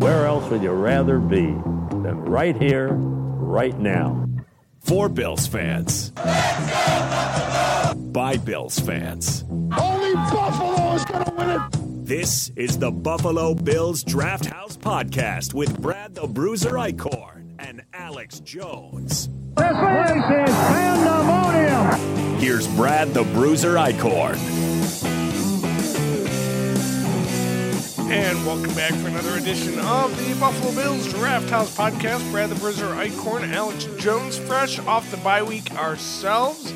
where 0.00 0.24
else 0.24 0.50
would 0.50 0.62
you 0.62 0.72
rather 0.72 1.18
be 1.18 1.46
than 1.46 2.24
right 2.24 2.56
here, 2.56 2.88
right 2.88 3.78
now? 3.78 4.26
For 4.80 5.10
Bills 5.10 5.46
fans. 5.46 6.10
By 8.10 8.38
Bills 8.42 8.78
fans. 8.78 9.44
Only 9.50 10.14
Buffalo 10.14 10.94
is 10.94 11.04
going 11.04 11.24
to 11.26 11.34
win 11.36 11.50
it. 11.50 12.06
This 12.06 12.48
is 12.56 12.78
the 12.78 12.90
Buffalo 12.90 13.54
Bills 13.54 14.02
Draft 14.02 14.46
House 14.46 14.78
Podcast 14.78 15.52
with 15.52 15.78
Brad 15.80 16.14
the 16.14 16.26
Bruiser 16.26 16.72
Eichkorn 16.72 17.54
and 17.58 17.82
Alex 17.92 18.40
Jones. 18.40 19.28
This 19.56 19.66
is 19.68 20.54
pandemonium. 20.56 22.38
Here's 22.38 22.66
Brad 22.68 23.12
the 23.12 23.24
Bruiser 23.24 23.74
Eichkorn. 23.74 24.59
And 28.10 28.44
welcome 28.44 28.74
back 28.74 28.92
for 28.94 29.06
another 29.06 29.36
edition 29.36 29.78
of 29.78 30.16
the 30.18 30.34
Buffalo 30.40 30.74
Bills 30.74 31.08
Draft 31.12 31.48
House 31.48 31.76
Podcast. 31.76 32.28
Brad 32.32 32.50
the 32.50 32.56
Bruiser 32.56 32.86
Eichkorn, 32.86 33.48
Alex 33.52 33.84
Jones, 33.98 34.36
fresh 34.36 34.80
off 34.80 35.08
the 35.12 35.16
bye 35.18 35.44
week 35.44 35.72
ourselves, 35.76 36.72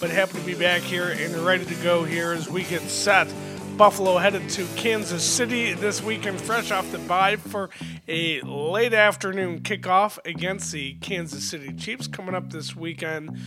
but 0.00 0.08
happy 0.08 0.38
to 0.38 0.44
be 0.46 0.54
back 0.54 0.80
here 0.80 1.10
and 1.10 1.34
ready 1.44 1.66
to 1.66 1.74
go 1.82 2.04
here 2.04 2.32
as 2.32 2.48
we 2.48 2.62
get 2.62 2.80
set. 2.80 3.30
Buffalo 3.76 4.16
headed 4.16 4.48
to 4.48 4.66
Kansas 4.76 5.22
City 5.22 5.74
this 5.74 6.02
weekend, 6.02 6.40
fresh 6.40 6.70
off 6.70 6.90
the 6.90 6.98
bye 7.00 7.36
for 7.36 7.68
a 8.08 8.40
late 8.40 8.94
afternoon 8.94 9.60
kickoff 9.60 10.18
against 10.24 10.72
the 10.72 10.94
Kansas 10.94 11.50
City 11.50 11.74
Chiefs 11.74 12.06
coming 12.06 12.34
up 12.34 12.48
this 12.50 12.74
weekend 12.74 13.38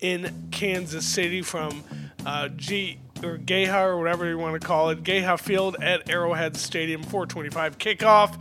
in 0.00 0.48
Kansas 0.50 1.06
City 1.06 1.40
from 1.40 1.82
uh, 2.26 2.48
G 2.48 2.98
or 3.24 3.36
Geha 3.36 3.86
or 3.86 3.98
whatever 3.98 4.28
you 4.28 4.38
want 4.38 4.60
to 4.60 4.66
call 4.66 4.90
it, 4.90 5.02
Geha 5.02 5.38
Field 5.38 5.76
at 5.80 6.08
Arrowhead 6.08 6.56
Stadium, 6.56 7.02
425 7.02 7.78
kickoff. 7.78 8.36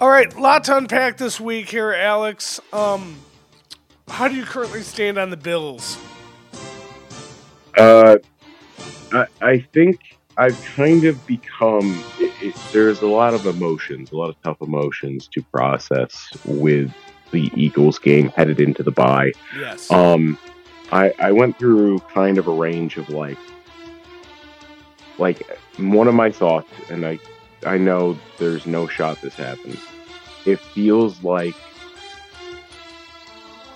All 0.00 0.08
right, 0.08 0.34
lot 0.38 0.64
to 0.64 0.76
unpack 0.76 1.16
this 1.16 1.40
week 1.40 1.68
here, 1.68 1.92
Alex. 1.92 2.60
Um, 2.72 3.16
how 4.08 4.28
do 4.28 4.36
you 4.36 4.44
currently 4.44 4.82
stand 4.82 5.18
on 5.18 5.30
the 5.30 5.36
Bills? 5.36 5.98
Uh, 7.76 8.16
I, 9.12 9.26
I 9.40 9.58
think 9.72 10.00
I've 10.36 10.60
kind 10.76 11.04
of 11.04 11.26
become. 11.26 12.02
It, 12.18 12.32
it, 12.40 12.54
there's 12.72 13.02
a 13.02 13.06
lot 13.06 13.34
of 13.34 13.46
emotions, 13.46 14.12
a 14.12 14.16
lot 14.16 14.30
of 14.30 14.36
tough 14.42 14.60
emotions 14.60 15.28
to 15.28 15.42
process 15.42 16.30
with 16.44 16.92
the 17.30 17.50
Eagles 17.54 17.98
game 17.98 18.28
headed 18.30 18.60
into 18.60 18.82
the 18.82 18.90
bye. 18.90 19.32
Yes. 19.58 19.90
Um, 19.90 20.38
I, 20.92 21.12
I 21.18 21.32
went 21.32 21.58
through 21.58 21.98
kind 22.12 22.38
of 22.38 22.46
a 22.46 22.52
range 22.52 22.96
of 22.96 23.10
like 23.10 23.38
like 25.18 25.46
one 25.78 26.08
of 26.08 26.14
my 26.14 26.30
thoughts, 26.30 26.70
and 26.90 27.06
I 27.06 27.18
I 27.66 27.76
know 27.76 28.16
there's 28.38 28.66
no 28.66 28.86
shot 28.86 29.20
this 29.20 29.34
happens. 29.34 29.80
It 30.46 30.60
feels 30.60 31.22
like 31.22 31.54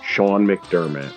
Sean 0.03 0.47
McDermott 0.47 1.13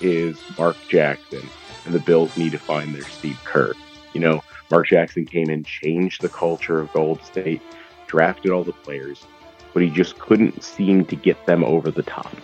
is 0.00 0.38
Mark 0.58 0.76
Jackson, 0.88 1.48
and 1.84 1.94
the 1.94 2.00
Bills 2.00 2.36
need 2.36 2.52
to 2.52 2.58
find 2.58 2.94
their 2.94 3.04
Steve 3.04 3.40
Kerr. 3.44 3.74
You 4.12 4.20
know, 4.20 4.42
Mark 4.70 4.88
Jackson 4.88 5.26
came 5.26 5.48
in, 5.48 5.64
changed 5.64 6.22
the 6.22 6.28
culture 6.28 6.80
of 6.80 6.92
Gold 6.92 7.22
State, 7.22 7.62
drafted 8.06 8.50
all 8.50 8.64
the 8.64 8.72
players, 8.72 9.24
but 9.72 9.82
he 9.82 9.90
just 9.90 10.18
couldn't 10.18 10.62
seem 10.62 11.04
to 11.06 11.16
get 11.16 11.46
them 11.46 11.62
over 11.62 11.90
the 11.90 12.02
top. 12.02 12.34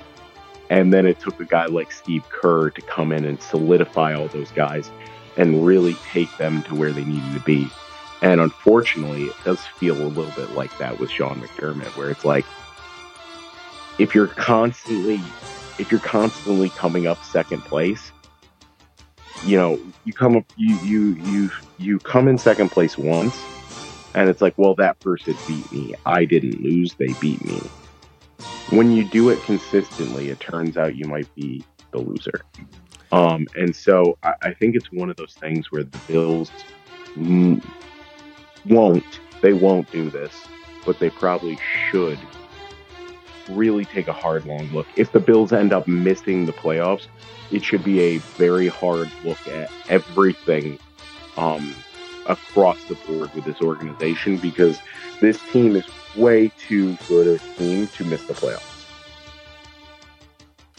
And 0.70 0.92
then 0.92 1.04
it 1.04 1.18
took 1.18 1.40
a 1.40 1.44
guy 1.44 1.66
like 1.66 1.90
Steve 1.90 2.26
Kerr 2.28 2.70
to 2.70 2.80
come 2.82 3.12
in 3.12 3.24
and 3.24 3.42
solidify 3.42 4.14
all 4.14 4.28
those 4.28 4.50
guys 4.52 4.90
and 5.36 5.64
really 5.64 5.94
take 6.12 6.34
them 6.36 6.62
to 6.64 6.74
where 6.74 6.92
they 6.92 7.04
needed 7.04 7.32
to 7.34 7.40
be. 7.40 7.68
And 8.20 8.40
unfortunately, 8.40 9.24
it 9.24 9.36
does 9.44 9.60
feel 9.60 9.96
a 9.96 10.06
little 10.06 10.32
bit 10.32 10.54
like 10.54 10.76
that 10.78 10.98
with 10.98 11.10
Sean 11.10 11.40
McDermott, 11.40 11.96
where 11.96 12.10
it's 12.10 12.24
like 12.24 12.44
if 13.98 14.14
you're 14.14 14.28
constantly 14.28 15.20
if 15.78 15.90
you're 15.90 16.00
constantly 16.00 16.68
coming 16.70 17.06
up 17.06 17.22
second 17.24 17.62
place, 17.62 18.12
you 19.44 19.56
know, 19.56 19.78
you 20.04 20.12
come 20.12 20.36
up 20.36 20.44
you 20.56 20.76
you 20.84 21.14
you 21.24 21.50
you 21.78 21.98
come 21.98 22.28
in 22.28 22.38
second 22.38 22.70
place 22.70 22.96
once 22.96 23.36
and 24.14 24.28
it's 24.28 24.42
like, 24.42 24.54
well, 24.56 24.74
that 24.76 25.00
person 25.00 25.36
beat 25.46 25.72
me. 25.72 25.94
I 26.04 26.24
didn't 26.24 26.62
lose, 26.62 26.94
they 26.94 27.12
beat 27.20 27.44
me. 27.44 27.60
When 28.70 28.92
you 28.92 29.04
do 29.04 29.30
it 29.30 29.42
consistently, 29.42 30.28
it 30.28 30.40
turns 30.40 30.76
out 30.76 30.96
you 30.96 31.06
might 31.06 31.32
be 31.34 31.64
the 31.92 31.98
loser. 31.98 32.42
Um, 33.12 33.46
and 33.54 33.76
so 33.76 34.16
I, 34.22 34.32
I, 34.42 34.54
think 34.54 34.74
it's 34.74 34.90
one 34.90 35.10
of 35.10 35.16
those 35.16 35.34
things 35.34 35.70
where 35.70 35.84
the 35.84 35.98
Bills 36.08 36.50
won't, 38.64 39.20
they 39.42 39.52
won't 39.52 39.90
do 39.92 40.08
this, 40.08 40.32
but 40.86 40.98
they 40.98 41.10
probably 41.10 41.58
should 41.90 42.18
really 43.50 43.84
take 43.84 44.08
a 44.08 44.14
hard, 44.14 44.46
long 44.46 44.66
look. 44.72 44.86
If 44.96 45.12
the 45.12 45.20
Bills 45.20 45.52
end 45.52 45.74
up 45.74 45.86
missing 45.86 46.46
the 46.46 46.52
playoffs, 46.52 47.06
it 47.50 47.62
should 47.62 47.84
be 47.84 48.00
a 48.00 48.16
very 48.16 48.68
hard 48.68 49.10
look 49.24 49.46
at 49.46 49.70
everything 49.90 50.78
um, 51.36 51.74
across 52.26 52.82
the 52.84 52.94
board 52.94 53.32
with 53.34 53.44
this 53.44 53.60
organization 53.60 54.38
because 54.38 54.78
this 55.20 55.38
team 55.50 55.76
is 55.76 55.84
way 56.16 56.50
too 56.58 56.96
good 57.08 57.26
a 57.26 57.38
team 57.56 57.88
to 57.88 58.04
miss 58.06 58.24
the 58.24 58.32
playoffs. 58.32 58.86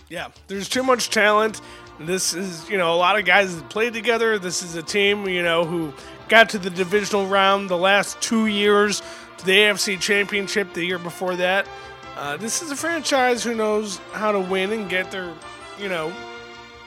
Yeah, 0.10 0.30
there's 0.48 0.70
too 0.70 0.84
much 0.84 1.10
talent. 1.10 1.62
This 2.00 2.34
is, 2.34 2.70
you 2.70 2.78
know, 2.78 2.94
a 2.94 2.98
lot 2.98 3.20
of 3.20 3.26
guys 3.26 3.56
that 3.56 3.70
played 3.70 3.94
together. 3.94 4.40
This 4.40 4.64
is 4.64 4.76
a 4.76 4.84
team, 4.84 5.28
you 5.28 5.44
know, 5.44 5.64
who 5.64 5.94
got 6.28 6.50
to 6.50 6.58
the 6.58 6.70
divisional 6.70 7.28
round 7.28 7.70
the 7.70 7.78
last 7.78 8.20
two 8.22 8.48
years, 8.48 9.02
to 9.38 9.46
the 9.46 9.52
AFC 9.52 10.00
Championship 10.00 10.74
the 10.74 10.84
year 10.84 11.00
before 11.00 11.36
that. 11.36 11.68
Uh, 12.16 12.38
this 12.38 12.62
is 12.62 12.72
a 12.72 12.76
franchise 12.76 13.44
who 13.44 13.56
knows 13.56 13.98
how 14.12 14.31
to 14.31 14.40
win 14.40 14.72
and 14.72 14.90
get 14.90 15.12
their, 15.12 15.34
you 15.80 15.90
know, 15.90 16.14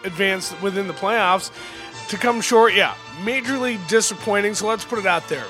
advance 0.05 0.61
within 0.61 0.87
the 0.87 0.95
playoffs. 0.95 1.51
To 2.09 2.17
come 2.17 2.41
short, 2.41 2.75
yeah, 2.75 2.95
majorly 3.23 3.85
disappointing. 3.89 4.55
So 4.55 4.69
let's 4.69 4.85
put 4.85 4.99
it 4.99 5.07
out 5.07 5.29
there. 5.29 5.45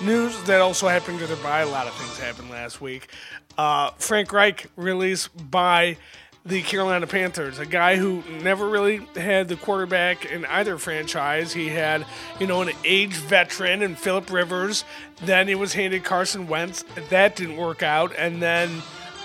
News 0.00 0.40
that 0.44 0.60
also 0.60 0.88
happened 0.88 1.18
to 1.20 1.26
their 1.26 1.36
bye. 1.36 1.60
A 1.60 1.68
lot 1.68 1.86
of 1.86 1.94
things 1.94 2.18
happened 2.18 2.50
last 2.50 2.80
week. 2.80 3.08
Uh, 3.56 3.90
Frank 3.98 4.32
Reich 4.32 4.66
released 4.76 5.28
by 5.50 5.96
the 6.44 6.62
Carolina 6.62 7.06
Panthers, 7.06 7.58
a 7.58 7.66
guy 7.66 7.96
who 7.96 8.22
never 8.42 8.68
really 8.68 8.98
had 9.14 9.48
the 9.48 9.56
quarterback 9.56 10.24
in 10.24 10.46
either 10.46 10.78
franchise. 10.78 11.52
He 11.52 11.68
had, 11.68 12.06
you 12.38 12.46
know, 12.46 12.62
an 12.62 12.70
aged 12.82 13.16
veteran 13.16 13.82
in 13.82 13.94
Philip 13.94 14.30
Rivers. 14.30 14.84
Then 15.22 15.48
he 15.48 15.54
was 15.54 15.74
handed 15.74 16.02
Carson 16.02 16.48
Wentz. 16.48 16.82
That 17.10 17.36
didn't 17.36 17.58
work 17.58 17.82
out. 17.82 18.12
And 18.16 18.40
then 18.40 18.70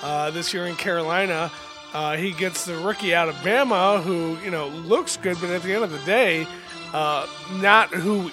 uh, 0.03 0.31
this 0.31 0.53
year 0.53 0.65
in 0.65 0.75
Carolina, 0.75 1.51
uh, 1.93 2.17
he 2.17 2.31
gets 2.31 2.65
the 2.65 2.75
rookie 2.77 3.15
out 3.15 3.29
of 3.29 3.35
Bama 3.35 4.03
who, 4.03 4.37
you 4.43 4.51
know, 4.51 4.67
looks 4.67 5.15
good, 5.15 5.37
but 5.39 5.49
at 5.49 5.63
the 5.63 5.73
end 5.73 5.85
of 5.85 5.91
the 5.91 5.99
day, 5.99 6.45
uh, 6.93 7.25
not 7.61 7.89
who, 7.89 8.29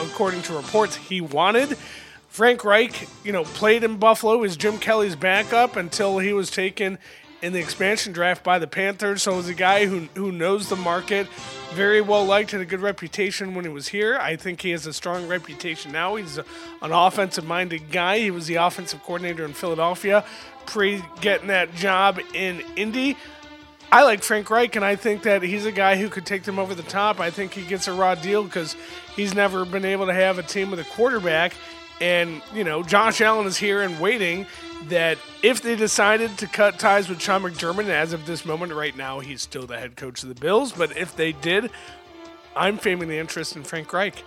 according 0.00 0.42
to 0.42 0.54
reports, 0.54 0.94
he 0.94 1.20
wanted. 1.20 1.76
Frank 2.28 2.64
Reich, 2.64 3.08
you 3.24 3.32
know, 3.32 3.44
played 3.44 3.82
in 3.82 3.96
Buffalo 3.96 4.42
as 4.44 4.56
Jim 4.56 4.78
Kelly's 4.78 5.16
backup 5.16 5.76
until 5.76 6.18
he 6.18 6.32
was 6.32 6.50
taken 6.50 6.98
in 7.44 7.52
the 7.52 7.60
expansion 7.60 8.10
draft 8.10 8.42
by 8.42 8.58
the 8.58 8.66
Panthers. 8.66 9.22
So 9.22 9.36
he's 9.36 9.50
a 9.50 9.54
guy 9.54 9.84
who 9.84 10.08
who 10.14 10.32
knows 10.32 10.70
the 10.70 10.76
market, 10.76 11.26
very 11.74 12.00
well 12.00 12.24
liked, 12.24 12.52
had 12.52 12.62
a 12.62 12.64
good 12.64 12.80
reputation 12.80 13.54
when 13.54 13.66
he 13.66 13.70
was 13.70 13.86
here. 13.86 14.16
I 14.16 14.36
think 14.36 14.62
he 14.62 14.70
has 14.70 14.86
a 14.86 14.94
strong 14.94 15.28
reputation 15.28 15.92
now. 15.92 16.16
He's 16.16 16.38
a, 16.38 16.44
an 16.80 16.90
offensive 16.90 17.44
minded 17.44 17.90
guy. 17.92 18.18
He 18.18 18.30
was 18.30 18.46
the 18.46 18.54
offensive 18.54 19.02
coordinator 19.02 19.44
in 19.44 19.52
Philadelphia 19.52 20.24
pre 20.64 21.04
getting 21.20 21.48
that 21.48 21.74
job 21.74 22.18
in 22.32 22.62
Indy. 22.76 23.18
I 23.92 24.04
like 24.04 24.22
Frank 24.22 24.48
Reich, 24.48 24.74
and 24.74 24.84
I 24.84 24.96
think 24.96 25.24
that 25.24 25.42
he's 25.42 25.66
a 25.66 25.72
guy 25.72 25.96
who 25.96 26.08
could 26.08 26.24
take 26.24 26.44
them 26.44 26.58
over 26.58 26.74
the 26.74 26.82
top. 26.82 27.20
I 27.20 27.30
think 27.30 27.52
he 27.52 27.62
gets 27.62 27.86
a 27.88 27.92
raw 27.92 28.14
deal 28.14 28.42
because 28.42 28.74
he's 29.14 29.34
never 29.34 29.66
been 29.66 29.84
able 29.84 30.06
to 30.06 30.14
have 30.14 30.38
a 30.38 30.42
team 30.42 30.70
with 30.70 30.80
a 30.80 30.84
quarterback. 30.84 31.52
And, 32.00 32.42
you 32.54 32.64
know, 32.64 32.82
Josh 32.82 33.20
Allen 33.20 33.46
is 33.46 33.56
here 33.56 33.82
and 33.82 34.00
waiting 34.00 34.46
that 34.88 35.18
if 35.42 35.62
they 35.62 35.76
decided 35.76 36.36
to 36.38 36.46
cut 36.46 36.78
ties 36.78 37.08
with 37.08 37.20
Sean 37.20 37.42
McDermott, 37.42 37.88
as 37.88 38.12
of 38.12 38.26
this 38.26 38.44
moment 38.44 38.72
right 38.72 38.96
now, 38.96 39.20
he's 39.20 39.42
still 39.42 39.66
the 39.66 39.78
head 39.78 39.96
coach 39.96 40.22
of 40.22 40.28
the 40.28 40.34
Bills. 40.34 40.72
But 40.72 40.96
if 40.96 41.16
they 41.16 41.32
did, 41.32 41.70
I'm 42.56 42.78
faming 42.78 43.08
the 43.08 43.18
interest 43.18 43.56
in 43.56 43.64
Frank 43.64 43.92
Reich. 43.92 44.22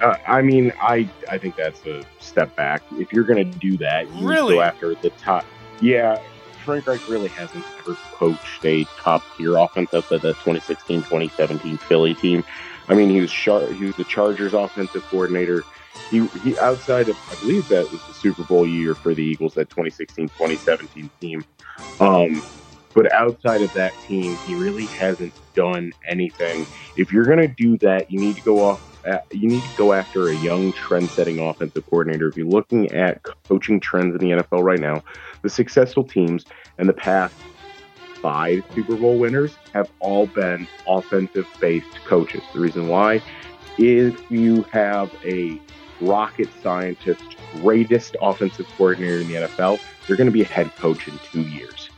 Uh, 0.00 0.16
I 0.26 0.42
mean, 0.42 0.72
I 0.80 1.08
I 1.30 1.38
think 1.38 1.56
that's 1.56 1.84
a 1.86 2.04
step 2.20 2.54
back. 2.54 2.82
If 2.92 3.12
you're 3.12 3.24
going 3.24 3.50
to 3.50 3.58
do 3.58 3.78
that, 3.78 4.12
you 4.14 4.28
really? 4.28 4.56
go 4.56 4.62
after 4.62 4.94
the 4.94 5.10
top. 5.10 5.44
Yeah, 5.80 6.20
Frank 6.64 6.86
Reich 6.86 7.08
really 7.08 7.28
hasn't 7.28 7.64
ever 7.78 7.94
coached 8.12 8.64
a 8.64 8.84
top 8.98 9.22
tier 9.36 9.56
offense 9.56 9.94
outside 9.94 10.20
the 10.20 10.34
2016-2017 10.34 11.78
Philly 11.78 12.14
team. 12.14 12.44
I 12.88 12.94
mean, 12.94 13.08
he 13.08 13.20
was 13.20 13.30
Char- 13.30 13.72
he 13.72 13.86
was 13.86 13.96
the 13.96 14.04
Chargers 14.04 14.52
offensive 14.52 15.02
coordinator 15.04 15.64
he, 16.10 16.22
he 16.42 16.56
outside 16.58 17.08
of 17.08 17.18
I 17.30 17.34
believe 17.36 17.68
that 17.68 17.90
was 17.90 18.02
the 18.04 18.14
Super 18.14 18.44
Bowl 18.44 18.66
year 18.66 18.96
for 19.02 19.14
the 19.14 19.22
Eagles, 19.22 19.54
that 19.54 19.68
2016-2017 19.70 21.10
team. 21.20 21.44
Um, 22.00 22.42
but 22.94 23.12
outside 23.12 23.62
of 23.62 23.72
that 23.74 24.00
team, 24.00 24.38
he 24.42 24.54
really 24.54 24.90
hasn't 24.98 25.34
done 25.54 25.92
anything. 26.08 26.66
If 26.94 27.12
you're 27.12 27.26
going 27.26 27.38
to 27.38 27.48
do 27.48 27.76
that, 27.78 28.10
you 28.10 28.18
need 28.18 28.36
to 28.36 28.42
go 28.42 28.64
off 28.64 28.80
at, 29.04 29.24
you 29.32 29.48
need 29.48 29.64
to 29.64 29.70
go 29.70 29.92
after 29.92 30.30
a 30.30 30.36
young 30.36 30.72
trend-setting 30.72 31.38
offensive 31.38 31.84
coordinator. 31.90 32.28
If 32.28 32.36
you're 32.36 32.46
looking 32.46 32.90
at 32.92 33.20
coaching 33.48 33.80
trends 33.80 34.14
in 34.14 34.20
the 34.20 34.36
NFL 34.36 34.62
right 34.62 34.80
now, 34.80 35.02
the 35.42 35.50
successful 35.50 36.04
teams 36.04 36.46
and 36.78 36.88
the 36.88 36.94
past 36.94 37.34
five 38.22 38.62
Super 38.74 38.96
Bowl 38.96 39.18
winners 39.18 39.58
have 39.74 39.86
all 40.00 40.26
been 40.28 40.66
offensive-based 40.86 42.00
coaches. 42.08 42.44
The 42.54 42.60
reason 42.60 42.88
why, 42.88 43.22
if 43.78 44.14
you 44.30 44.64
have 44.72 45.10
a 45.24 45.60
rocket 46.00 46.48
scientist, 46.62 47.22
greatest 47.54 48.16
offensive 48.20 48.66
coordinator 48.76 49.20
in 49.20 49.28
the 49.28 49.34
NFL, 49.34 49.80
they're 50.06 50.16
going 50.16 50.28
to 50.28 50.32
be 50.32 50.42
a 50.42 50.46
head 50.46 50.74
coach 50.76 51.08
in 51.08 51.18
two 51.30 51.42
years. 51.42 51.90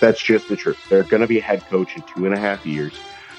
That's 0.00 0.22
just 0.22 0.48
the 0.48 0.56
truth. 0.56 0.78
They're 0.88 1.04
going 1.04 1.20
to 1.20 1.26
be 1.26 1.38
a 1.38 1.42
head 1.42 1.62
coach 1.68 1.96
in 1.96 2.02
two 2.02 2.26
and 2.26 2.34
a 2.34 2.38
half 2.38 2.66
years. 2.66 2.94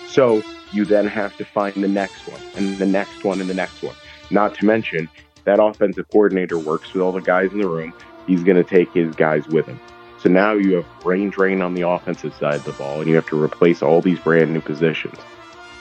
So 0.08 0.42
you 0.72 0.86
then 0.86 1.08
have 1.08 1.36
to 1.38 1.46
find 1.46 1.76
the 1.76 1.88
next 1.88 2.28
one 2.28 2.42
and 2.56 2.78
the 2.78 2.86
next 2.86 3.24
one 3.24 3.42
and 3.42 3.50
the 3.50 3.54
next 3.54 3.84
one. 3.84 3.96
Not 4.32 4.56
to 4.56 4.66
mention, 4.66 5.10
that 5.46 5.62
offensive 5.62 6.08
coordinator 6.10 6.58
works 6.58 6.94
with 6.94 7.04
all 7.04 7.12
the 7.12 7.22
guys 7.22 7.52
in 7.52 7.60
the 7.60 7.68
room. 7.68 7.94
He's 8.28 8.44
going 8.44 8.56
to 8.56 8.64
take 8.64 8.92
his 8.94 9.14
guys 9.16 9.48
with 9.48 9.66
him. 9.66 9.80
So 10.20 10.30
now 10.30 10.54
you 10.54 10.76
have 10.76 10.86
brain 11.02 11.30
drain 11.30 11.62
on 11.62 11.74
the 11.74 11.88
offensive 11.88 12.34
side 12.36 12.56
of 12.56 12.64
the 12.64 12.72
ball, 12.72 13.02
and 13.02 13.10
you 13.10 13.16
have 13.16 13.28
to 13.28 13.42
replace 13.42 13.82
all 13.82 14.02
these 14.02 14.20
brand 14.20 14.54
new 14.54 14.62
positions. 14.62 15.18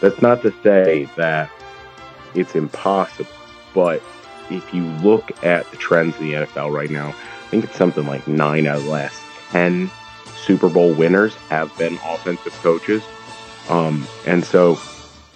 That's 0.00 0.20
not 0.20 0.43
to 0.43 0.52
say 0.64 1.08
that 1.16 1.49
it's 2.34 2.56
impossible, 2.56 3.31
but 3.74 4.02
if 4.50 4.74
you 4.74 4.84
look 5.02 5.30
at 5.44 5.70
the 5.70 5.76
trends 5.76 6.16
in 6.19 6.28
the 6.28 6.32
NFL 6.34 6.72
right 6.72 6.90
now, 6.90 7.08
I 7.08 7.48
think 7.50 7.64
it's 7.64 7.76
something 7.76 8.06
like 8.06 8.26
nine 8.26 8.66
out 8.66 8.78
of 8.78 8.84
the 8.84 8.90
last 8.90 9.20
10 9.50 9.90
Super 10.36 10.69
Bowl 10.69 10.92
winners 10.92 11.34
have 11.48 11.76
been 11.78 11.98
offensive 12.04 12.52
coaches. 12.62 13.02
Um, 13.69 14.06
and 14.26 14.44
so 14.44 14.78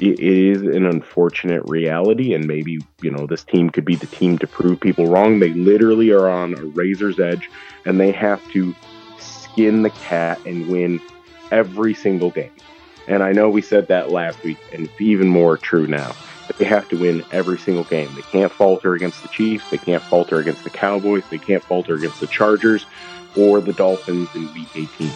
it 0.00 0.18
is 0.18 0.62
an 0.62 0.84
unfortunate 0.84 1.62
reality. 1.64 2.34
And 2.34 2.46
maybe, 2.46 2.80
you 3.00 3.10
know, 3.10 3.26
this 3.26 3.44
team 3.44 3.70
could 3.70 3.84
be 3.84 3.94
the 3.94 4.06
team 4.06 4.38
to 4.38 4.46
prove 4.46 4.80
people 4.80 5.06
wrong. 5.06 5.38
They 5.38 5.50
literally 5.50 6.10
are 6.10 6.28
on 6.28 6.54
a 6.54 6.64
razor's 6.64 7.20
edge 7.20 7.50
and 7.84 8.00
they 8.00 8.10
have 8.12 8.46
to 8.52 8.74
skin 9.18 9.82
the 9.82 9.90
cat 9.90 10.40
and 10.44 10.68
win 10.68 11.00
every 11.50 11.94
single 11.94 12.30
game. 12.30 12.50
And 13.08 13.22
I 13.22 13.32
know 13.32 13.48
we 13.48 13.62
said 13.62 13.86
that 13.88 14.10
last 14.10 14.42
week, 14.42 14.58
and 14.72 14.86
it's 14.86 15.00
even 15.00 15.28
more 15.28 15.56
true 15.56 15.86
now. 15.86 16.14
They 16.58 16.64
have 16.64 16.88
to 16.88 16.96
win 16.98 17.24
every 17.32 17.58
single 17.58 17.84
game. 17.84 18.14
They 18.14 18.22
can't 18.22 18.50
falter 18.50 18.94
against 18.94 19.22
the 19.22 19.28
Chiefs. 19.28 19.68
They 19.70 19.78
can't 19.78 20.02
falter 20.02 20.38
against 20.38 20.64
the 20.64 20.70
Cowboys. 20.70 21.24
They 21.30 21.38
can't 21.38 21.62
falter 21.62 21.94
against 21.94 22.20
the 22.20 22.26
Chargers 22.26 22.86
or 23.36 23.60
the 23.60 23.74
Dolphins 23.74 24.28
in 24.34 24.52
Week 24.54 24.68
18. 24.74 25.10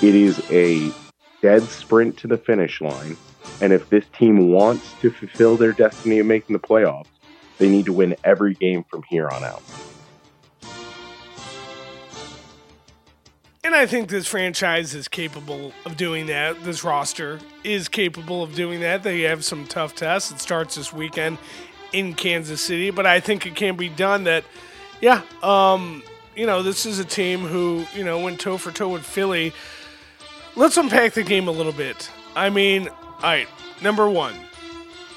It 0.00 0.14
is 0.14 0.42
a 0.50 0.90
dead 1.42 1.62
sprint 1.64 2.16
to 2.18 2.26
the 2.26 2.38
finish 2.38 2.80
line. 2.80 3.16
And 3.60 3.72
if 3.72 3.90
this 3.90 4.04
team 4.16 4.50
wants 4.50 4.94
to 5.00 5.10
fulfill 5.10 5.56
their 5.56 5.72
destiny 5.72 6.20
of 6.20 6.26
making 6.26 6.54
the 6.54 6.60
playoffs, 6.60 7.08
they 7.58 7.68
need 7.68 7.86
to 7.86 7.92
win 7.92 8.16
every 8.24 8.54
game 8.54 8.84
from 8.84 9.02
here 9.02 9.28
on 9.28 9.44
out. 9.44 9.62
I 13.78 13.86
think 13.86 14.08
this 14.08 14.26
franchise 14.26 14.92
is 14.92 15.06
capable 15.06 15.72
of 15.84 15.96
doing 15.96 16.26
that. 16.26 16.64
This 16.64 16.82
roster 16.82 17.38
is 17.62 17.86
capable 17.86 18.42
of 18.42 18.56
doing 18.56 18.80
that. 18.80 19.04
They 19.04 19.20
have 19.20 19.44
some 19.44 19.68
tough 19.68 19.94
tests. 19.94 20.32
It 20.32 20.40
starts 20.40 20.74
this 20.74 20.92
weekend 20.92 21.38
in 21.92 22.14
Kansas 22.14 22.60
City, 22.60 22.90
but 22.90 23.06
I 23.06 23.20
think 23.20 23.46
it 23.46 23.54
can 23.54 23.76
be 23.76 23.88
done 23.88 24.24
that, 24.24 24.42
yeah, 25.00 25.22
um, 25.44 26.02
you 26.34 26.44
know, 26.44 26.60
this 26.60 26.86
is 26.86 26.98
a 26.98 27.04
team 27.04 27.38
who, 27.38 27.84
you 27.94 28.02
know, 28.02 28.18
went 28.18 28.40
toe 28.40 28.58
for 28.58 28.72
toe 28.72 28.88
with 28.88 29.04
Philly. 29.04 29.52
Let's 30.56 30.76
unpack 30.76 31.12
the 31.12 31.22
game 31.22 31.46
a 31.46 31.52
little 31.52 31.72
bit. 31.72 32.10
I 32.34 32.50
mean, 32.50 32.88
all 32.88 33.20
right, 33.22 33.48
number 33.80 34.10
one, 34.10 34.34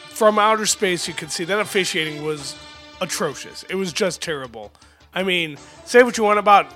from 0.10 0.38
outer 0.38 0.68
space, 0.68 1.07
you 1.07 1.16
could 1.16 1.31
see 1.31 1.46
that 1.46 1.60
officiating 1.60 2.24
was 2.24 2.56
atrocious. 3.02 3.64
It 3.72 3.75
was 3.75 3.92
just 3.92 4.22
terrible. 4.22 4.72
I 5.16 5.24
mean, 5.24 5.57
say 5.86 6.04
what 6.04 6.19
you 6.19 6.24
want 6.24 6.38
about 6.38 6.72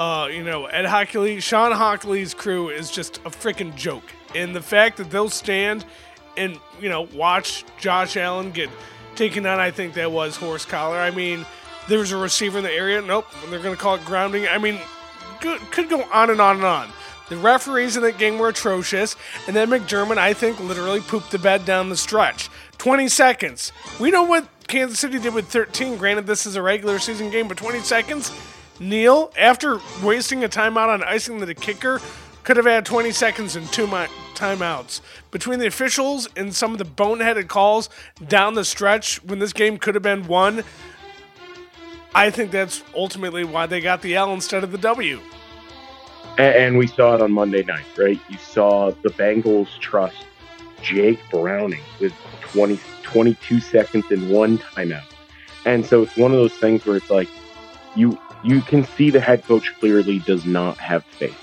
uh, 0.00 0.28
you 0.28 0.42
know, 0.42 0.64
Ed 0.64 0.86
Hochuli, 0.86 1.42
Shawn 1.42 1.72
Hochuli's 1.72 2.32
crew 2.32 2.70
is 2.70 2.90
just 2.90 3.18
a 3.18 3.30
freaking 3.30 3.76
joke. 3.76 4.04
And 4.34 4.56
the 4.56 4.62
fact 4.62 4.96
that 4.96 5.10
they'll 5.10 5.28
stand 5.28 5.84
and, 6.38 6.58
you 6.80 6.88
know, 6.88 7.02
watch 7.12 7.66
Josh 7.78 8.16
Allen 8.16 8.50
get 8.50 8.70
taken 9.14 9.44
on, 9.44 9.60
I 9.60 9.70
think 9.70 9.92
that 9.94 10.10
was 10.10 10.36
horse 10.36 10.64
collar. 10.64 10.96
I 10.96 11.10
mean, 11.10 11.44
there's 11.86 12.12
a 12.12 12.16
receiver 12.16 12.56
in 12.56 12.64
the 12.64 12.72
area. 12.72 13.02
Nope, 13.02 13.26
they're 13.50 13.60
going 13.60 13.76
to 13.76 13.80
call 13.80 13.96
it 13.96 14.04
grounding. 14.06 14.48
I 14.48 14.56
mean, 14.56 14.78
could, 15.42 15.60
could 15.70 15.90
go 15.90 16.02
on 16.10 16.30
and 16.30 16.40
on 16.40 16.56
and 16.56 16.64
on. 16.64 16.88
The 17.28 17.36
referees 17.36 17.98
in 17.98 18.02
that 18.04 18.16
game 18.16 18.38
were 18.38 18.48
atrocious, 18.48 19.16
and 19.46 19.54
then 19.54 19.68
McDermott, 19.68 20.16
I 20.16 20.32
think, 20.32 20.58
literally 20.60 21.00
pooped 21.00 21.30
the 21.30 21.38
bed 21.38 21.66
down 21.66 21.90
the 21.90 21.96
stretch. 21.96 22.48
20 22.78 23.06
seconds. 23.08 23.70
We 24.00 24.10
know 24.10 24.22
what 24.22 24.48
Kansas 24.66 24.98
City 24.98 25.18
did 25.18 25.34
with 25.34 25.48
13. 25.48 25.98
Granted, 25.98 26.26
this 26.26 26.46
is 26.46 26.56
a 26.56 26.62
regular 26.62 26.98
season 26.98 27.30
game, 27.30 27.48
but 27.48 27.58
20 27.58 27.80
seconds 27.80 28.32
Neil, 28.80 29.30
after 29.38 29.78
wasting 30.02 30.42
a 30.42 30.48
timeout 30.48 30.88
on 30.88 31.04
icing 31.04 31.38
the 31.38 31.54
kicker, 31.54 32.00
could 32.44 32.56
have 32.56 32.64
had 32.64 32.86
20 32.86 33.10
seconds 33.12 33.54
and 33.54 33.70
two 33.70 33.86
mi- 33.86 34.06
timeouts. 34.34 35.02
Between 35.30 35.58
the 35.58 35.66
officials 35.66 36.28
and 36.34 36.54
some 36.54 36.72
of 36.72 36.78
the 36.78 36.86
boneheaded 36.86 37.48
calls 37.48 37.90
down 38.26 38.54
the 38.54 38.64
stretch 38.64 39.22
when 39.22 39.38
this 39.38 39.52
game 39.52 39.76
could 39.76 39.94
have 39.94 40.02
been 40.02 40.26
won, 40.26 40.64
I 42.14 42.30
think 42.30 42.50
that's 42.50 42.82
ultimately 42.94 43.44
why 43.44 43.66
they 43.66 43.82
got 43.82 44.00
the 44.00 44.16
L 44.16 44.32
instead 44.32 44.64
of 44.64 44.72
the 44.72 44.78
W. 44.78 45.20
And 46.38 46.78
we 46.78 46.86
saw 46.86 47.14
it 47.14 47.20
on 47.20 47.32
Monday 47.32 47.62
night, 47.62 47.84
right? 47.98 48.18
You 48.30 48.38
saw 48.38 48.92
the 49.02 49.10
Bengals 49.10 49.68
trust 49.80 50.24
Jake 50.80 51.20
Browning 51.30 51.82
with 52.00 52.14
20, 52.40 52.80
22 53.02 53.60
seconds 53.60 54.06
and 54.10 54.30
one 54.30 54.56
timeout. 54.56 55.04
And 55.66 55.84
so 55.84 56.02
it's 56.02 56.16
one 56.16 56.32
of 56.32 56.38
those 56.38 56.54
things 56.54 56.86
where 56.86 56.96
it's 56.96 57.10
like, 57.10 57.28
you 57.94 58.18
you 58.42 58.62
can 58.62 58.84
see 58.84 59.10
the 59.10 59.20
head 59.20 59.44
coach 59.44 59.72
clearly 59.78 60.18
does 60.20 60.44
not 60.44 60.78
have 60.78 61.04
faith. 61.04 61.36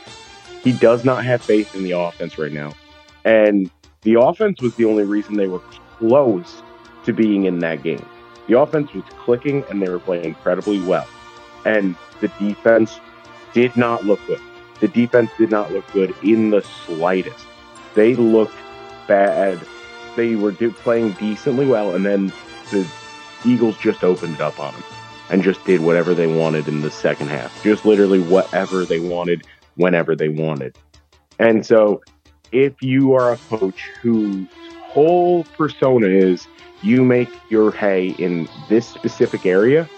He 0.63 0.71
does 0.71 1.05
not 1.05 1.23
have 1.25 1.41
faith 1.41 1.75
in 1.75 1.83
the 1.83 1.91
offense 1.91 2.38
right 2.38 2.51
now. 2.51 2.73
And 3.23 3.69
the 4.01 4.19
offense 4.19 4.61
was 4.61 4.75
the 4.75 4.85
only 4.85 5.03
reason 5.03 5.35
they 5.35 5.47
were 5.47 5.61
close 5.97 6.63
to 7.05 7.13
being 7.13 7.45
in 7.45 7.59
that 7.59 7.83
game. 7.83 8.05
The 8.47 8.59
offense 8.59 8.94
was 8.94 9.03
clicking 9.19 9.63
and 9.69 9.81
they 9.81 9.89
were 9.89 9.99
playing 9.99 10.25
incredibly 10.25 10.81
well. 10.81 11.07
And 11.65 11.95
the 12.19 12.29
defense 12.39 12.99
did 13.53 13.75
not 13.75 14.05
look 14.05 14.19
good. 14.27 14.41
The 14.79 14.88
defense 14.88 15.31
did 15.38 15.51
not 15.51 15.71
look 15.71 15.91
good 15.91 16.15
in 16.23 16.49
the 16.49 16.61
slightest. 16.85 17.45
They 17.94 18.15
looked 18.15 18.57
bad. 19.07 19.59
They 20.15 20.35
were 20.35 20.51
playing 20.51 21.13
decently 21.13 21.65
well, 21.65 21.95
and 21.95 22.05
then 22.05 22.31
the 22.71 22.88
Eagles 23.45 23.77
just 23.77 24.03
opened 24.03 24.41
up 24.41 24.59
on 24.59 24.73
them 24.73 24.83
and 25.29 25.44
just 25.44 25.63
did 25.66 25.81
whatever 25.81 26.13
they 26.13 26.28
wanted 26.28 26.68
in 26.68 26.81
the 26.81 26.92
second 26.92 27.28
half. 27.28 27.63
Just 27.63 27.85
literally 27.85 28.19
whatever 28.19 28.85
they 28.85 28.99
wanted, 28.99 29.45
whenever 29.75 30.16
they 30.16 30.30
wanted. 30.30 30.75
And 31.40 31.66
so, 31.66 32.02
if 32.52 32.81
you 32.81 33.13
are 33.13 33.33
a 33.33 33.37
coach 33.49 33.90
whose 34.02 34.47
whole 34.81 35.44
persona 35.44 36.07
is 36.07 36.47
you 36.81 37.04
make 37.04 37.30
your 37.49 37.71
hay 37.71 38.09
in 38.18 38.47
this 38.69 38.87
specific 38.87 39.45
area, 39.45 39.90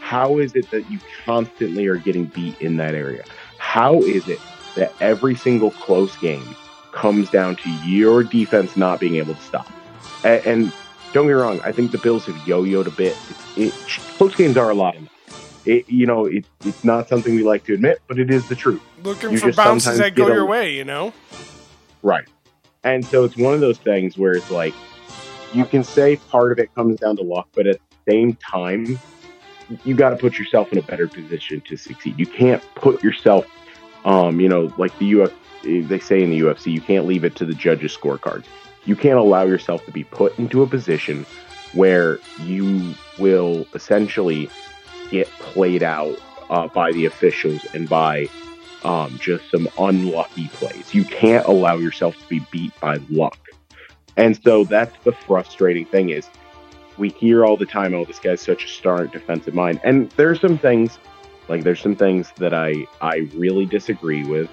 how 0.00 0.38
is 0.38 0.54
it 0.54 0.70
that 0.70 0.90
you 0.90 0.98
constantly 1.24 1.86
are 1.86 1.96
getting 1.96 2.26
beat 2.26 2.60
in 2.60 2.76
that 2.76 2.94
area? 2.94 3.24
How 3.58 4.00
is 4.00 4.28
it 4.28 4.38
that 4.76 4.92
every 5.00 5.34
single 5.34 5.70
close 5.70 6.14
game 6.18 6.54
comes 6.92 7.30
down 7.30 7.56
to 7.56 7.70
your 7.86 8.22
defense 8.22 8.76
not 8.76 9.00
being 9.00 9.16
able 9.16 9.34
to 9.34 9.40
stop? 9.40 9.70
And, 10.22 10.46
and 10.46 10.72
don't 11.14 11.26
get 11.26 11.28
me 11.28 11.40
wrong, 11.40 11.60
I 11.62 11.70
think 11.70 11.92
the 11.92 11.98
Bills 11.98 12.26
have 12.26 12.36
yo-yoed 12.46 12.88
a 12.88 12.90
bit. 12.90 13.16
It, 13.56 13.68
it, 13.68 13.72
close 14.18 14.34
games 14.34 14.56
are 14.56 14.68
a 14.68 14.74
lot. 14.74 14.96
It, 15.64 15.88
you 15.88 16.06
know, 16.06 16.26
it, 16.26 16.44
it's 16.64 16.82
not 16.82 17.08
something 17.08 17.36
we 17.36 17.44
like 17.44 17.64
to 17.64 17.74
admit, 17.74 18.02
but 18.08 18.18
it 18.18 18.32
is 18.32 18.48
the 18.48 18.56
truth. 18.56 18.82
Looking 19.04 19.30
you 19.30 19.38
for 19.38 19.52
bounces 19.52 19.96
that 19.98 20.16
go 20.16 20.26
your 20.26 20.44
way, 20.44 20.74
you 20.74 20.84
know? 20.84 21.14
Right. 22.02 22.26
And 22.82 23.06
so 23.06 23.24
it's 23.24 23.36
one 23.36 23.54
of 23.54 23.60
those 23.60 23.78
things 23.78 24.18
where 24.18 24.32
it's 24.32 24.50
like, 24.50 24.74
you 25.54 25.64
can 25.64 25.84
say 25.84 26.16
part 26.16 26.50
of 26.50 26.58
it 26.58 26.74
comes 26.74 26.98
down 26.98 27.16
to 27.18 27.22
luck, 27.22 27.48
but 27.54 27.68
at 27.68 27.78
the 27.78 28.12
same 28.12 28.34
time, 28.34 28.98
you 29.84 29.94
got 29.94 30.10
to 30.10 30.16
put 30.16 30.36
yourself 30.36 30.72
in 30.72 30.78
a 30.78 30.82
better 30.82 31.06
position 31.06 31.60
to 31.60 31.76
succeed. 31.76 32.18
You 32.18 32.26
can't 32.26 32.62
put 32.74 33.04
yourself, 33.04 33.46
um, 34.04 34.40
you 34.40 34.48
know, 34.48 34.74
like 34.78 34.98
the 34.98 35.12
UFC, 35.12 35.86
they 35.86 36.00
say 36.00 36.24
in 36.24 36.30
the 36.30 36.40
UFC, 36.40 36.72
you 36.72 36.80
can't 36.80 37.06
leave 37.06 37.22
it 37.22 37.36
to 37.36 37.44
the 37.44 37.54
judges' 37.54 37.96
scorecards 37.96 38.46
you 38.84 38.96
can't 38.96 39.18
allow 39.18 39.44
yourself 39.44 39.84
to 39.86 39.90
be 39.90 40.04
put 40.04 40.38
into 40.38 40.62
a 40.62 40.66
position 40.66 41.26
where 41.72 42.18
you 42.42 42.94
will 43.18 43.66
essentially 43.74 44.48
get 45.10 45.28
played 45.38 45.82
out 45.82 46.16
uh, 46.50 46.68
by 46.68 46.92
the 46.92 47.04
officials 47.04 47.64
and 47.74 47.88
by 47.88 48.28
um, 48.84 49.18
just 49.18 49.50
some 49.50 49.68
unlucky 49.78 50.48
plays. 50.48 50.94
You 50.94 51.04
can't 51.04 51.46
allow 51.46 51.76
yourself 51.76 52.16
to 52.18 52.28
be 52.28 52.40
beat 52.50 52.78
by 52.80 52.98
luck. 53.10 53.38
And 54.16 54.40
so 54.42 54.64
that's 54.64 54.96
the 55.04 55.12
frustrating 55.12 55.86
thing 55.86 56.10
is 56.10 56.28
we 56.98 57.08
hear 57.08 57.44
all 57.44 57.56
the 57.56 57.66
time, 57.66 57.94
oh, 57.94 58.04
this 58.04 58.20
guy's 58.20 58.40
such 58.40 58.64
a 58.64 58.68
star 58.68 59.06
defensive 59.06 59.54
mind. 59.54 59.80
And 59.82 60.10
there's 60.12 60.40
some 60.40 60.58
things, 60.58 60.98
like 61.48 61.64
there's 61.64 61.80
some 61.80 61.96
things 61.96 62.30
that 62.36 62.54
I, 62.54 62.86
I 63.00 63.28
really 63.34 63.66
disagree 63.66 64.24
with. 64.24 64.48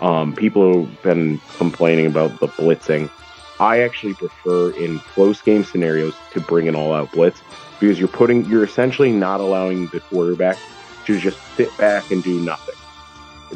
Um, 0.00 0.34
people 0.34 0.86
have 0.86 1.02
been 1.02 1.40
complaining 1.56 2.06
about 2.06 2.40
the 2.40 2.48
blitzing. 2.48 3.10
I 3.62 3.78
actually 3.82 4.14
prefer 4.14 4.72
in 4.72 4.98
close 4.98 5.40
game 5.40 5.62
scenarios 5.62 6.16
to 6.32 6.40
bring 6.40 6.66
an 6.66 6.74
all 6.74 6.92
out 6.92 7.12
blitz 7.12 7.40
because 7.78 7.96
you're 7.96 8.08
putting, 8.08 8.44
you're 8.46 8.64
essentially 8.64 9.12
not 9.12 9.38
allowing 9.38 9.86
the 9.86 10.00
quarterback 10.00 10.58
to 11.04 11.16
just 11.16 11.38
sit 11.56 11.74
back 11.78 12.10
and 12.10 12.24
do 12.24 12.40
nothing. 12.40 12.74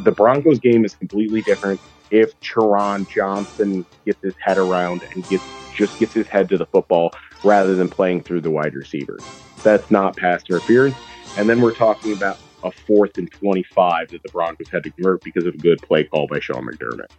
The 0.05 0.13
Broncos 0.13 0.61
game 0.61 0.85
is 0.85 0.95
completely 0.95 1.43
different 1.43 1.81
if 2.13 2.39
Taron 2.39 3.09
Johnson 3.09 3.85
gets 4.05 4.23
his 4.23 4.35
head 4.41 4.59
around 4.59 5.03
and 5.13 5.29
gets 5.29 5.43
just 5.75 5.99
gets 5.99 6.15
his 6.15 6.29
head 6.29 6.49
to 6.51 6.57
the 6.57 6.67
football 6.67 7.11
rather 7.43 7.75
than 7.75 7.89
playing 7.89 8.23
through 8.23 8.43
the 8.43 8.51
wide 8.51 8.77
receivers. 8.77 9.25
That's 9.65 9.91
not 9.91 10.17
pass 10.17 10.45
interference. 10.49 10.95
And 11.37 11.51
then 11.51 11.61
we're 11.61 11.75
talking 11.75 12.13
about 12.13 12.39
a 12.63 12.71
fourth 12.87 13.19
and 13.19 13.29
25 13.29 14.11
that 14.11 14.23
the 14.23 14.29
Broncos 14.29 14.69
had 14.71 14.85
to 14.85 14.91
convert 14.93 15.25
because 15.25 15.47
of 15.47 15.55
a 15.55 15.59
good 15.59 15.83
play 15.83 16.05
call 16.05 16.29
by 16.29 16.39
Sean 16.39 16.65
McDermott. 16.65 17.11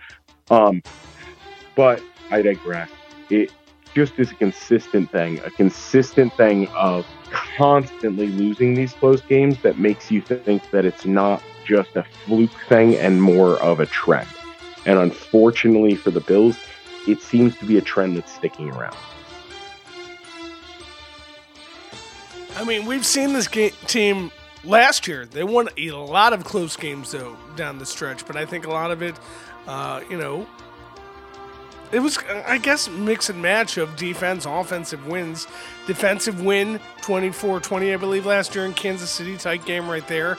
Um, 0.49 0.81
but 1.75 2.01
I 2.31 2.41
digress. 2.41 2.89
It 3.29 3.51
just 3.93 4.19
is 4.19 4.31
a 4.31 4.35
consistent 4.35 5.11
thing, 5.11 5.39
a 5.39 5.49
consistent 5.49 6.33
thing 6.33 6.67
of 6.69 7.05
constantly 7.57 8.27
losing 8.27 8.73
these 8.73 8.93
close 8.93 9.21
games 9.21 9.61
that 9.63 9.79
makes 9.79 10.11
you 10.11 10.21
think 10.21 10.69
that 10.71 10.85
it's 10.85 11.05
not 11.05 11.41
just 11.65 11.95
a 11.95 12.03
fluke 12.25 12.51
thing 12.69 12.95
and 12.95 13.21
more 13.21 13.59
of 13.61 13.79
a 13.79 13.85
trend. 13.85 14.27
And 14.85 14.99
unfortunately 14.99 15.95
for 15.95 16.11
the 16.11 16.21
Bills, 16.21 16.57
it 17.07 17.21
seems 17.21 17.57
to 17.57 17.65
be 17.65 17.77
a 17.77 17.81
trend 17.81 18.17
that's 18.17 18.33
sticking 18.33 18.69
around. 18.71 18.97
I 22.55 22.63
mean, 22.63 22.85
we've 22.85 23.05
seen 23.05 23.33
this 23.33 23.47
game, 23.47 23.71
team 23.85 24.31
last 24.63 25.07
year. 25.07 25.25
They 25.25 25.43
won 25.43 25.69
a 25.77 25.91
lot 25.91 26.33
of 26.33 26.43
close 26.43 26.75
games, 26.75 27.11
though, 27.11 27.37
down 27.55 27.77
the 27.77 27.85
stretch. 27.85 28.25
But 28.25 28.35
I 28.35 28.45
think 28.45 28.65
a 28.65 28.71
lot 28.71 28.91
of 28.91 29.01
it, 29.01 29.15
uh, 29.67 30.01
you 30.09 30.17
know, 30.17 30.47
it 31.91 31.99
was, 31.99 32.17
I 32.45 32.57
guess, 32.57 32.89
mix 32.89 33.29
and 33.29 33.41
match 33.41 33.77
of 33.77 33.95
defense, 33.95 34.45
offensive 34.45 35.07
wins. 35.07 35.47
Defensive 35.85 36.43
win, 36.43 36.79
24 37.01 37.59
20, 37.59 37.93
I 37.93 37.97
believe, 37.97 38.25
last 38.25 38.55
year 38.55 38.65
in 38.65 38.73
Kansas 38.73 39.09
City. 39.09 39.37
Tight 39.37 39.65
game 39.65 39.89
right 39.89 40.07
there. 40.07 40.37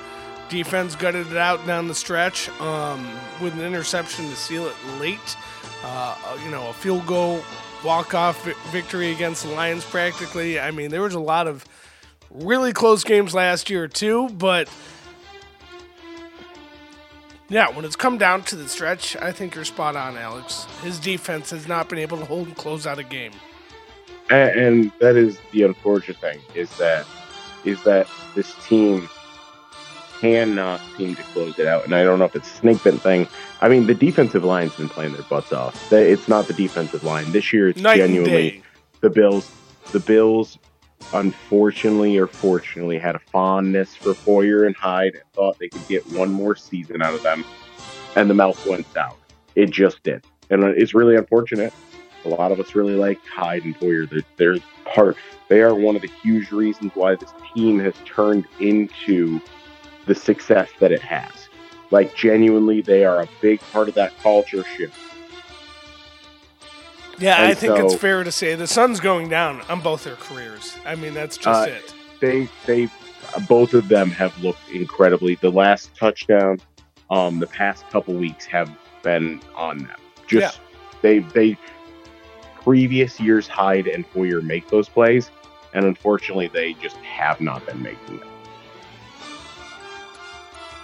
Defense 0.49 0.95
gutted 0.95 1.31
it 1.31 1.37
out 1.37 1.67
down 1.67 1.89
the 1.89 1.95
stretch 1.95 2.49
um, 2.61 3.07
with 3.41 3.55
an 3.55 3.61
interception 3.61 4.29
to 4.29 4.37
seal 4.37 4.67
it 4.67 4.75
late. 4.99 5.37
Uh, 5.85 6.39
you 6.45 6.51
know, 6.51 6.69
a 6.69 6.73
field 6.73 7.07
goal 7.07 7.43
walk 7.85 8.15
off 8.15 8.45
victory 8.71 9.13
against 9.13 9.45
the 9.45 9.51
Lions 9.51 9.85
practically. 9.85 10.59
I 10.59 10.71
mean, 10.71 10.91
there 10.91 11.03
was 11.03 11.15
a 11.15 11.21
lot 11.21 11.47
of 11.47 11.65
really 12.31 12.73
close 12.73 13.05
games 13.05 13.35
last 13.35 13.71
year, 13.71 13.89
too, 13.89 14.29
but 14.31 14.69
yeah, 17.49 17.71
when 17.71 17.85
it's 17.85 17.97
come 17.97 18.19
down 18.19 18.43
to 18.45 18.57
the 18.57 18.69
stretch, 18.69 19.17
I 19.17 19.33
think 19.33 19.55
you're 19.55 19.65
spot 19.65 19.97
on, 19.97 20.17
Alex. 20.17 20.67
His 20.83 20.99
defense 20.99 21.51
has 21.51 21.67
not 21.67 21.89
been 21.89 21.99
able 21.99 22.19
to 22.19 22.25
hold 22.25 22.49
and 22.49 22.57
close 22.57 22.87
out 22.87 22.99
a 22.99 23.03
game. 23.03 23.33
And, 24.31 24.51
and 24.59 24.93
that 25.01 25.17
is 25.17 25.39
the 25.53 25.63
unfortunate 25.63 26.19
thing 26.19 26.41
is 26.55 26.77
that 26.79 27.07
is 27.65 27.83
that 27.85 28.07
this 28.35 28.55
team 28.67 29.09
cannot 30.21 30.81
seem 30.97 31.15
to 31.15 31.23
close 31.23 31.59
it 31.59 31.67
out. 31.67 31.85
And 31.85 31.95
I 31.95 32.05
don't 32.05 32.19
know 32.19 32.25
if 32.27 32.37
it's 32.37 32.53
a 32.53 32.57
snake 32.57 32.83
bit 32.85 33.01
thing. 33.01 33.29
I 33.61 33.69
mean, 33.69 33.87
the 33.87 33.95
defensive 33.95 34.45
line's 34.45 34.75
been 34.77 34.89
playing 34.89 35.13
their 35.13 35.23
butts 35.23 35.53
off. 35.53 35.93
It's 35.93 36.29
not 36.29 36.47
the 36.47 36.53
defensive 36.53 37.05
line 37.05 37.31
this 37.33 37.53
year. 37.53 37.69
It's 37.69 37.81
Night 37.81 37.97
genuinely 37.97 38.63
the 39.01 39.11
Bills. 39.11 39.51
The 39.93 40.01
Bills 40.01 40.59
unfortunately 41.13 42.19
or 42.19 42.27
fortunately 42.27 42.99
had 42.99 43.15
a 43.15 43.19
fondness 43.19 43.95
for 43.95 44.15
Poyer 44.15 44.67
and 44.67 44.77
Hyde 44.77 45.15
and 45.15 45.25
thought 45.33 45.59
they 45.59 45.69
could 45.69 45.87
get 45.89 46.07
one 46.13 46.31
more 46.31 46.57
season 46.57 47.03
out 47.03 47.15
of 47.15 47.23
them, 47.23 47.45
and 48.17 48.29
the 48.29 48.35
mouth 48.35 48.65
went 48.67 48.87
sour. 48.93 49.17
It 49.55 49.71
just 49.71 50.03
did, 50.03 50.25
and 50.51 50.65
uh, 50.65 50.69
it's 50.69 50.95
really 50.95 51.17
unfortunate. 51.17 51.73
A 52.25 52.29
lot 52.29 52.53
of 52.53 52.61
us 52.61 52.75
really 52.75 52.95
like 52.95 53.25
Hyde 53.27 53.65
and 53.65 53.79
Poyer. 53.79 54.09
They're, 54.09 54.23
they're 54.37 54.63
part. 54.85 55.17
They 55.49 55.63
are 55.63 55.75
one 55.75 55.97
of 55.97 56.03
the 56.03 56.11
huge 56.23 56.51
reasons 56.51 56.93
why 56.95 57.15
this 57.15 57.33
team 57.55 57.79
has 57.81 57.95
turned 58.05 58.47
into 58.61 59.41
the 60.07 60.15
success 60.15 60.69
that 60.81 60.93
it 60.93 61.03
has. 61.03 61.49
Like 61.91 62.15
genuinely, 62.15 62.83
they 62.83 63.05
are 63.05 63.23
a 63.23 63.29
big 63.41 63.61
part 63.73 63.89
of 63.89 63.95
that 63.95 64.17
culture 64.19 64.65
shift 64.65 64.99
yeah, 67.19 67.37
And 67.43 67.47
I 67.47 67.55
think 67.55 67.77
so- 67.77 67.87
it's 67.87 67.95
fair 67.95 68.25
to 68.25 68.33
say 68.33 68.55
the 68.55 68.67
sun's 68.67 69.01
going 69.01 69.29
down 69.29 69.63
on 69.69 69.81
both 69.81 70.05
their 70.05 70.17
careers. 70.17 70.77
I 70.87 70.95
mean, 70.95 71.15
that's 71.15 71.37
just 71.37 71.69
Uh, 71.69 71.73
it. 71.73 71.95
they 72.21 72.49
they 72.67 72.89
both 73.49 73.75
of 73.75 73.89
them 73.89 74.11
have 74.13 74.37
looked 74.43 74.69
incredibly. 74.71 75.35
The 75.37 75.51
last 75.51 75.95
touchdown, 75.95 76.59
um, 77.11 77.39
the 77.41 77.47
past 77.47 77.89
couple 77.91 78.15
weeks 78.15 78.47
have 78.47 78.71
been 79.03 79.41
on 79.55 79.79
them. 79.79 79.97
Just 80.27 80.61
they 81.03 81.19
they 81.21 81.57
previous 82.63 83.19
years 83.21 83.47
Hyde 83.49 83.87
and 83.87 84.09
Poyer 84.13 84.43
make 84.43 84.69
those 84.69 84.89
plays, 84.89 85.31
and 85.75 85.85
unfortunately 85.85 86.49
they 86.49 86.75
just 86.75 86.97
have 86.99 87.41
not 87.41 87.65
been 87.67 87.83
making 87.83 88.19
them. 88.19 88.29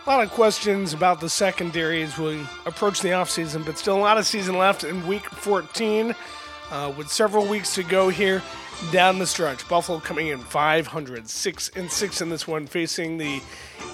A 0.07 0.11
lot 0.11 0.23
of 0.23 0.31
questions 0.33 0.93
about 0.93 1.19
the 1.19 1.31
secondary 1.31 2.03
as 2.03 2.19
we 2.19 2.47
approach 2.67 3.01
the 3.01 3.09
offseason, 3.09 3.65
but 3.65 3.79
still 3.79 3.97
a 3.97 4.01
lot 4.01 4.19
of 4.19 4.27
season 4.27 4.59
left 4.59 4.85
in 4.85 5.07
week 5.07 5.25
14 5.25 6.15
uh, 6.71 6.93
with 6.95 7.09
several 7.11 7.47
weeks 7.47 7.75
to 7.77 7.83
go 7.83 8.11
here 8.11 8.43
down 8.93 9.19
the 9.19 9.27
stretch. 9.27 9.67
Buffalo 9.67 10.01
coming 10.01 10.27
in 10.29 10.41
500, 10.41 11.27
6 11.27 11.71
and 11.77 11.91
6 11.91 12.21
in 12.21 12.29
this 12.29 12.47
one, 12.47 12.67
facing 12.67 13.17
the 13.17 13.41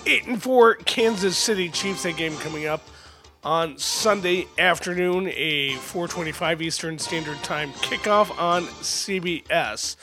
8 0.04 0.26
and 0.26 0.42
4 0.42 0.74
Kansas 0.74 1.38
City 1.38 1.68
Chiefs. 1.68 2.02
That 2.02 2.16
game 2.16 2.36
coming 2.38 2.66
up 2.66 2.82
on 3.44 3.78
Sunday 3.78 4.48
afternoon, 4.58 5.28
a 5.28 5.74
4:25 5.74 6.60
Eastern 6.60 6.98
Standard 6.98 7.40
Time 7.44 7.72
kickoff 7.74 8.36
on 8.36 8.64
CBS. 8.82 9.94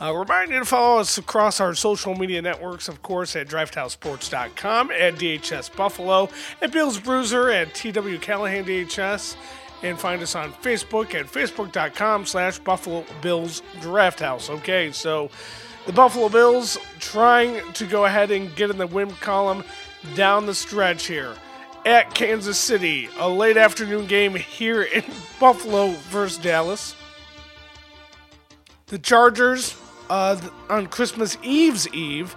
Uh, 0.00 0.14
remind 0.14 0.50
you 0.50 0.58
to 0.58 0.64
follow 0.64 0.98
us 0.98 1.18
across 1.18 1.60
our 1.60 1.74
social 1.74 2.14
media 2.14 2.40
networks, 2.40 2.88
of 2.88 3.02
course, 3.02 3.36
at 3.36 3.46
DraftHouseSports.com, 3.46 4.90
at 4.92 5.16
DHS 5.16 5.76
Buffalo, 5.76 6.30
at 6.62 6.72
Bill's 6.72 6.98
Bruiser, 6.98 7.50
at 7.50 7.74
TW 7.74 8.18
Callahan 8.18 8.64
DHS, 8.64 9.36
and 9.82 9.98
find 9.98 10.22
us 10.22 10.34
on 10.34 10.54
Facebook 10.54 11.14
at 11.14 11.26
Facebook.com 11.26 12.24
slash 12.24 12.58
Buffalo 12.60 13.04
Bills 13.20 13.62
Draft 13.82 14.20
House. 14.20 14.48
Okay, 14.48 14.90
so 14.90 15.30
the 15.84 15.92
Buffalo 15.92 16.30
Bills 16.30 16.78
trying 16.98 17.60
to 17.74 17.84
go 17.84 18.06
ahead 18.06 18.30
and 18.30 18.54
get 18.56 18.70
in 18.70 18.78
the 18.78 18.86
win 18.86 19.10
column 19.10 19.62
down 20.14 20.46
the 20.46 20.54
stretch 20.54 21.06
here 21.06 21.34
at 21.84 22.14
Kansas 22.14 22.58
City. 22.58 23.10
A 23.18 23.28
late 23.28 23.58
afternoon 23.58 24.06
game 24.06 24.34
here 24.34 24.82
in 24.82 25.04
Buffalo 25.40 25.90
versus 26.08 26.38
Dallas. 26.38 26.94
The 28.86 28.98
Chargers 28.98 29.76
uh, 30.10 30.38
on 30.68 30.88
Christmas 30.88 31.38
Eve's 31.42 31.88
Eve, 31.94 32.36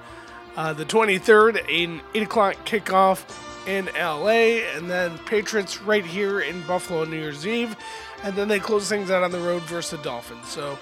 uh, 0.56 0.72
the 0.72 0.86
23rd, 0.86 1.60
an 1.70 2.02
8 2.14 2.24
o'clock 2.24 2.56
kickoff 2.66 3.26
in 3.68 3.86
LA, 3.96 4.62
and 4.76 4.90
then 4.90 5.18
Patriots 5.20 5.82
right 5.82 6.06
here 6.06 6.42
in 6.42 6.62
Buffalo 6.68 7.02
on 7.02 7.10
New 7.10 7.18
Year's 7.18 7.48
Eve, 7.48 7.76
and 8.24 8.36
then 8.36 8.48
they 8.48 8.60
close 8.60 8.88
things 8.88 9.10
out 9.10 9.24
on 9.24 9.32
the 9.32 9.40
road 9.40 9.64
versus 9.64 9.98
the 9.98 10.04
Dolphins. 10.04 10.48
So, 10.48 10.78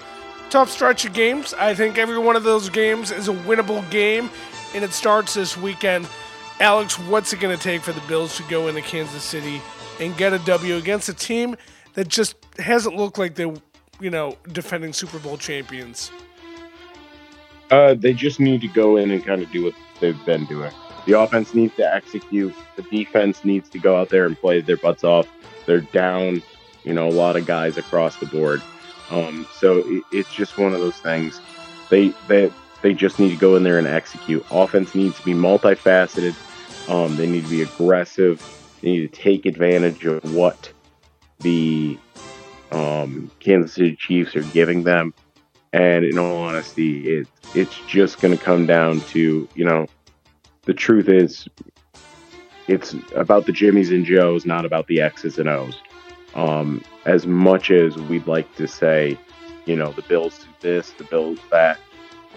tough 0.50 0.70
stretch 0.70 1.06
of 1.06 1.14
games. 1.14 1.54
I 1.54 1.74
think 1.74 1.96
every 1.96 2.18
one 2.18 2.36
of 2.36 2.44
those 2.44 2.68
games 2.68 3.10
is 3.10 3.28
a 3.28 3.32
winnable 3.32 3.88
game, 3.90 4.30
and 4.74 4.84
it 4.84 4.92
starts 4.92 5.34
this 5.34 5.56
weekend. 5.56 6.06
Alex, 6.60 6.98
what's 6.98 7.32
it 7.32 7.40
going 7.40 7.56
to 7.56 7.62
take 7.62 7.80
for 7.80 7.92
the 7.92 8.02
Bills 8.02 8.36
to 8.36 8.42
go 8.44 8.68
into 8.68 8.82
Kansas 8.82 9.22
City 9.22 9.62
and 9.98 10.16
get 10.16 10.34
a 10.34 10.38
W 10.40 10.76
against 10.76 11.08
a 11.08 11.14
team 11.14 11.56
that 11.94 12.08
just 12.08 12.36
hasn't 12.58 12.96
looked 12.96 13.16
like 13.16 13.34
they, 13.34 13.50
you 14.00 14.10
know, 14.10 14.36
defending 14.52 14.92
Super 14.92 15.18
Bowl 15.18 15.38
champions? 15.38 16.12
Uh, 17.72 17.94
they 17.94 18.12
just 18.12 18.38
need 18.38 18.60
to 18.60 18.68
go 18.68 18.98
in 18.98 19.10
and 19.10 19.24
kind 19.24 19.42
of 19.42 19.50
do 19.50 19.64
what 19.64 19.72
they've 19.98 20.26
been 20.26 20.44
doing. 20.44 20.70
The 21.06 21.18
offense 21.18 21.54
needs 21.54 21.74
to 21.76 21.94
execute. 21.94 22.54
The 22.76 22.82
defense 22.82 23.46
needs 23.46 23.70
to 23.70 23.78
go 23.78 23.98
out 23.98 24.10
there 24.10 24.26
and 24.26 24.38
play 24.38 24.60
their 24.60 24.76
butts 24.76 25.04
off. 25.04 25.26
They're 25.64 25.80
down, 25.80 26.42
you 26.84 26.92
know, 26.92 27.08
a 27.08 27.10
lot 27.10 27.36
of 27.36 27.46
guys 27.46 27.78
across 27.78 28.16
the 28.18 28.26
board. 28.26 28.60
Um, 29.08 29.46
so 29.54 29.78
it, 29.86 30.04
it's 30.12 30.30
just 30.34 30.58
one 30.58 30.74
of 30.74 30.80
those 30.80 30.98
things. 30.98 31.40
They 31.88 32.12
they 32.28 32.52
they 32.82 32.92
just 32.92 33.18
need 33.18 33.30
to 33.30 33.36
go 33.36 33.56
in 33.56 33.62
there 33.62 33.78
and 33.78 33.86
execute. 33.86 34.44
Offense 34.50 34.94
needs 34.94 35.16
to 35.16 35.24
be 35.24 35.32
multifaceted. 35.32 36.36
Um, 36.88 37.16
they 37.16 37.26
need 37.26 37.44
to 37.44 37.48
be 37.48 37.62
aggressive. 37.62 38.42
They 38.82 38.90
need 38.90 39.12
to 39.12 39.22
take 39.22 39.46
advantage 39.46 40.04
of 40.04 40.22
what 40.24 40.70
the 41.40 41.98
um, 42.70 43.30
Kansas 43.40 43.74
City 43.74 43.96
Chiefs 43.96 44.36
are 44.36 44.42
giving 44.42 44.82
them. 44.82 45.14
And 45.72 46.04
in 46.04 46.18
all 46.18 46.36
honesty, 46.36 47.08
it 47.08 47.28
it's 47.54 47.78
just 47.86 48.20
going 48.20 48.36
to 48.36 48.42
come 48.42 48.66
down 48.66 49.00
to 49.00 49.48
you 49.54 49.64
know, 49.64 49.86
the 50.64 50.74
truth 50.74 51.08
is, 51.08 51.48
it's 52.68 52.94
about 53.16 53.46
the 53.46 53.52
Jimmies 53.52 53.90
and 53.90 54.04
Joes, 54.04 54.44
not 54.46 54.64
about 54.64 54.86
the 54.86 55.00
X's 55.00 55.38
and 55.38 55.48
O's. 55.48 55.80
Um, 56.34 56.82
as 57.04 57.26
much 57.26 57.70
as 57.70 57.96
we'd 57.96 58.26
like 58.26 58.54
to 58.56 58.66
say, 58.66 59.18
you 59.66 59.76
know, 59.76 59.92
the 59.92 60.02
Bills 60.02 60.38
do 60.38 60.48
this, 60.60 60.90
the 60.92 61.04
Bills 61.04 61.38
that, 61.50 61.78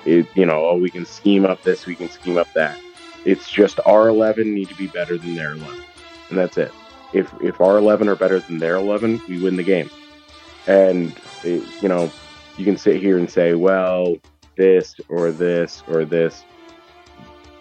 it 0.06 0.28
you 0.36 0.46
know, 0.46 0.66
oh 0.66 0.78
we 0.78 0.90
can 0.90 1.06
scheme 1.06 1.46
up 1.46 1.64
this, 1.64 1.86
we 1.86 1.96
can 1.96 2.10
scheme 2.10 2.38
up 2.38 2.52
that. 2.54 2.80
It's 3.26 3.50
just 3.50 3.80
our 3.86 4.08
eleven 4.08 4.54
need 4.54 4.70
to 4.70 4.76
be 4.76 4.88
better 4.88 5.18
than 5.18 5.36
their 5.36 5.52
eleven, 5.54 5.84
and 6.30 6.38
that's 6.38 6.58
it. 6.58 6.72
If 7.14 7.34
if 7.42 7.60
our 7.60 7.78
eleven 7.78 8.08
are 8.08 8.16
better 8.16 8.40
than 8.40 8.60
their 8.60 8.76
eleven, 8.76 9.22
we 9.28 9.42
win 9.42 9.56
the 9.56 9.64
game. 9.64 9.90
And 10.68 11.16
it, 11.44 11.64
you 11.82 11.90
know, 11.90 12.12
you 12.58 12.66
can 12.66 12.78
sit 12.78 13.02
here 13.02 13.18
and 13.18 13.30
say, 13.30 13.54
well, 13.54 14.16
this 14.56 14.96
or 15.10 15.32
this 15.32 15.84
or 15.88 16.06
this. 16.06 16.44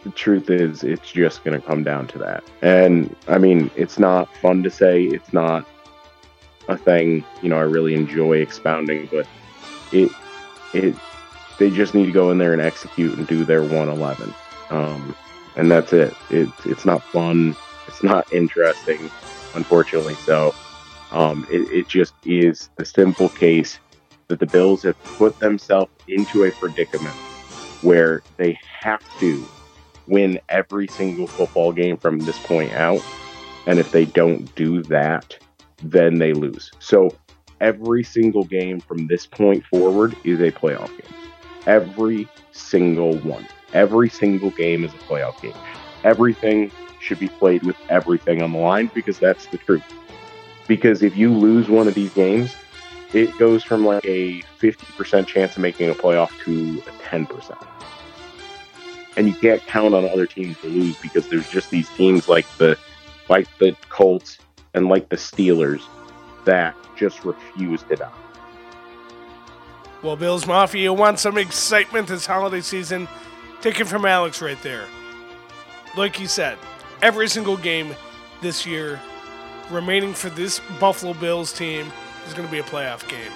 The 0.05 0.11
truth 0.11 0.51
is, 0.51 0.85
it's 0.85 1.11
just 1.11 1.45
going 1.45 1.59
to 1.59 1.67
come 1.67 1.83
down 1.83 2.07
to 2.09 2.19
that. 2.19 2.45
And 2.63 3.15
I 3.27 3.39
mean, 3.39 3.71
it's 3.75 3.99
not 3.99 4.35
fun 4.37 4.63
to 4.63 4.71
say. 4.71 5.05
It's 5.05 5.33
not 5.33 5.67
a 6.69 6.77
thing, 6.77 7.25
you 7.43 7.49
know, 7.49 7.57
I 7.57 7.63
really 7.63 7.95
enjoy 7.95 8.39
expounding, 8.39 9.09
but 9.11 9.27
it, 9.93 10.11
it, 10.73 10.95
they 11.59 11.71
just 11.71 11.95
need 11.95 12.07
to 12.07 12.13
go 12.13 12.31
in 12.31 12.39
there 12.39 12.53
and 12.53 12.63
execute 12.63 13.17
and 13.17 13.27
do 13.27 13.45
their 13.45 13.63
111. 13.63 14.35
Um, 14.71 15.15
and 15.57 15.71
that's 15.71 15.93
it. 15.93 16.15
it. 16.31 16.49
It's 16.65 16.85
not 16.85 17.03
fun. 17.03 17.57
It's 17.87 18.03
not 18.03 18.33
interesting, 18.33 19.11
unfortunately. 19.55 20.15
So 20.15 20.55
um, 21.13 21.47
it, 21.51 21.71
it 21.71 21.89
just 21.89 22.15
is 22.25 22.71
the 22.77 22.85
simple 22.85 23.29
case 23.29 23.79
that 24.28 24.40
the 24.40 24.47
Bills 24.47 24.83
have 24.83 24.99
put 25.04 25.38
themselves 25.38 25.90
into 26.09 26.45
a 26.45 26.50
predicament 26.52 27.14
where 27.83 28.23
they 28.37 28.59
have 28.81 29.02
to 29.21 29.45
win 30.07 30.38
every 30.49 30.87
single 30.88 31.26
football 31.26 31.73
game 31.73 31.97
from 31.97 32.19
this 32.21 32.38
point 32.40 32.73
out. 32.73 33.02
And 33.66 33.78
if 33.78 33.90
they 33.93 34.04
don't 34.04 34.52
do 34.54 34.83
that, 34.85 35.37
then 35.83 36.19
they 36.19 36.33
lose. 36.33 36.71
So 36.78 37.11
every 37.61 38.02
single 38.02 38.45
game 38.45 38.81
from 38.81 39.07
this 39.07 39.26
point 39.26 39.64
forward 39.66 40.16
is 40.25 40.40
a 40.40 40.50
playoff 40.50 40.88
game. 40.88 41.14
Every 41.66 42.28
single 42.52 43.16
one. 43.19 43.47
Every 43.73 44.09
single 44.09 44.50
game 44.50 44.85
is 44.85 44.93
a 44.93 44.99
playoff 44.99 45.40
game. 45.40 45.54
Everything 46.04 46.71
should 47.00 47.19
be 47.19 47.28
played 47.28 47.62
with 47.62 47.76
everything 47.88 48.43
on 48.43 48.52
the 48.52 48.59
line 48.59 48.90
because 48.95 49.19
that's 49.19 49.47
the 49.47 49.59
truth. 49.59 49.85
Because 50.66 51.02
if 51.02 51.16
you 51.16 51.33
lose 51.33 51.69
one 51.69 51.88
of 51.88 51.95
these 51.95 52.12
games, 52.12 52.54
it 53.14 53.37
goes 53.38 53.62
from 53.62 53.85
like 53.85 54.04
a 54.04 54.42
50% 54.61 55.26
chance 55.26 55.56
of 55.56 55.62
making 55.62 55.88
a 55.88 55.94
playoff 55.94 56.30
to 56.44 56.80
a 56.80 56.92
10%. 57.04 57.66
And 59.16 59.28
you 59.28 59.35
can't 59.35 59.64
count 59.66 59.94
on 59.94 60.04
other 60.09 60.26
teams 60.26 60.59
to 60.61 60.66
lose 60.68 60.97
because 60.97 61.28
there's 61.28 61.49
just 61.49 61.71
these 61.71 61.88
teams 61.90 62.28
like 62.28 62.49
the 62.56 62.76
like 63.28 63.47
the 63.59 63.76
Colts 63.88 64.38
and 64.75 64.88
like 64.88 65.09
the 65.09 65.16
Steelers 65.16 65.83
that 66.44 66.75
just 66.97 67.25
refuse 67.25 67.83
to 67.85 67.97
die. 67.97 68.12
Well, 70.02 70.16
Bills 70.16 70.47
Mafia 70.47 70.83
you 70.83 70.92
want 70.92 71.21
some 71.21 71.38
excitement 71.38 72.09
this 72.09 72.26
holiday 72.26 72.61
season. 72.61 73.09
Take 73.61 73.80
it 73.80 73.87
from 73.87 74.04
Alex 74.04 74.42
right 74.42 74.61
there. 74.62 74.87
Like 75.97 76.18
you 76.18 76.26
said, 76.26 76.59
every 77.00 77.28
single 77.28 77.56
game 77.56 77.94
this 78.42 78.66
year 78.66 79.00
remaining 79.71 80.12
for 80.12 80.28
this 80.30 80.61
Buffalo 80.80 81.14
Bills 81.14 81.52
team 81.52 81.90
is 82.26 82.35
going 82.35 82.47
to 82.47 82.52
be 82.52 82.59
a 82.59 82.62
playoff 82.62 83.09
game. 83.09 83.33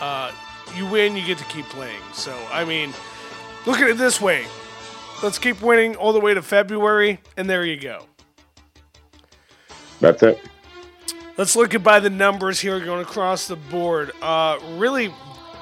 Uh, 0.00 0.32
you 0.76 0.86
win, 0.86 1.16
you 1.16 1.24
get 1.24 1.38
to 1.38 1.44
keep 1.44 1.66
playing. 1.66 2.00
So, 2.12 2.36
I 2.52 2.64
mean, 2.64 2.92
look 3.66 3.78
at 3.78 3.88
it 3.88 3.98
this 3.98 4.20
way. 4.20 4.46
Let's 5.22 5.38
keep 5.38 5.60
winning 5.60 5.96
all 5.96 6.12
the 6.12 6.20
way 6.20 6.32
to 6.32 6.42
February, 6.42 7.20
and 7.36 7.48
there 7.48 7.64
you 7.64 7.78
go. 7.78 8.06
That's 10.00 10.22
it. 10.22 10.40
Let's 11.36 11.56
look 11.56 11.74
at 11.74 11.82
by 11.82 12.00
the 12.00 12.10
numbers 12.10 12.60
here 12.60 12.80
going 12.80 13.02
across 13.02 13.48
the 13.48 13.56
board. 13.56 14.12
Uh, 14.22 14.58
really 14.76 15.12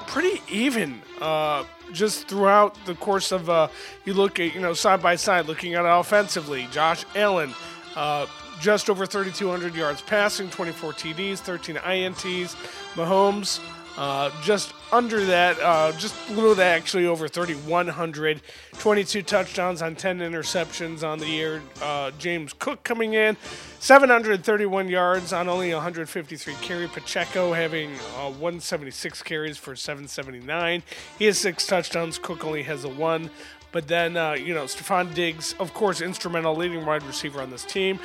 pretty 0.07 0.41
even 0.49 1.01
uh, 1.21 1.63
just 1.93 2.27
throughout 2.27 2.77
the 2.85 2.95
course 2.95 3.31
of 3.31 3.49
uh, 3.49 3.67
you 4.05 4.13
look 4.13 4.39
at 4.39 4.53
you 4.53 4.61
know 4.61 4.73
side 4.73 5.01
by 5.01 5.15
side 5.15 5.45
looking 5.45 5.75
at 5.75 5.85
it 5.85 5.87
offensively. 5.87 6.67
Josh 6.71 7.05
Allen 7.15 7.53
uh, 7.95 8.25
just 8.59 8.89
over 8.89 9.05
3,200 9.05 9.75
yards 9.75 10.01
passing, 10.01 10.49
24 10.49 10.93
TDs, 10.93 11.39
13 11.39 11.75
INTs. 11.75 12.55
Mahomes 12.93 13.59
uh, 13.99 14.31
just 14.41 14.73
under 14.93 15.25
that, 15.25 15.59
uh, 15.59 15.91
just 15.91 16.15
a 16.29 16.33
little 16.33 16.55
that 16.55 16.77
actually 16.77 17.05
over 17.05 17.27
3,100. 17.27 18.41
22 18.77 19.21
touchdowns 19.23 19.81
on 19.81 19.93
10 19.93 20.19
interceptions 20.19 21.03
on 21.03 21.19
the 21.19 21.27
year. 21.27 21.61
Uh, 21.81 22.09
James 22.17 22.53
Cook 22.53 22.81
coming 22.85 23.13
in, 23.13 23.35
731 23.79 24.87
yards 24.87 25.33
on 25.33 25.49
only 25.49 25.73
153 25.73 26.53
carry. 26.61 26.87
Pacheco 26.87 27.51
having 27.51 27.91
uh, 28.17 28.31
176 28.31 29.21
carries 29.23 29.57
for 29.57 29.75
779. 29.75 30.81
He 31.17 31.25
has 31.25 31.37
six 31.37 31.67
touchdowns. 31.67 32.17
Cook 32.17 32.45
only 32.45 32.63
has 32.63 32.85
a 32.85 32.89
one. 32.89 33.29
But 33.71 33.87
then, 33.87 34.17
uh, 34.17 34.31
you 34.33 34.53
know, 34.53 34.63
Stefon 34.63 35.13
Diggs, 35.13 35.53
of 35.59 35.73
course, 35.73 36.01
instrumental 36.01 36.55
leading 36.55 36.85
wide 36.85 37.03
receiver 37.03 37.41
on 37.41 37.51
this 37.51 37.63
team. 37.63 37.99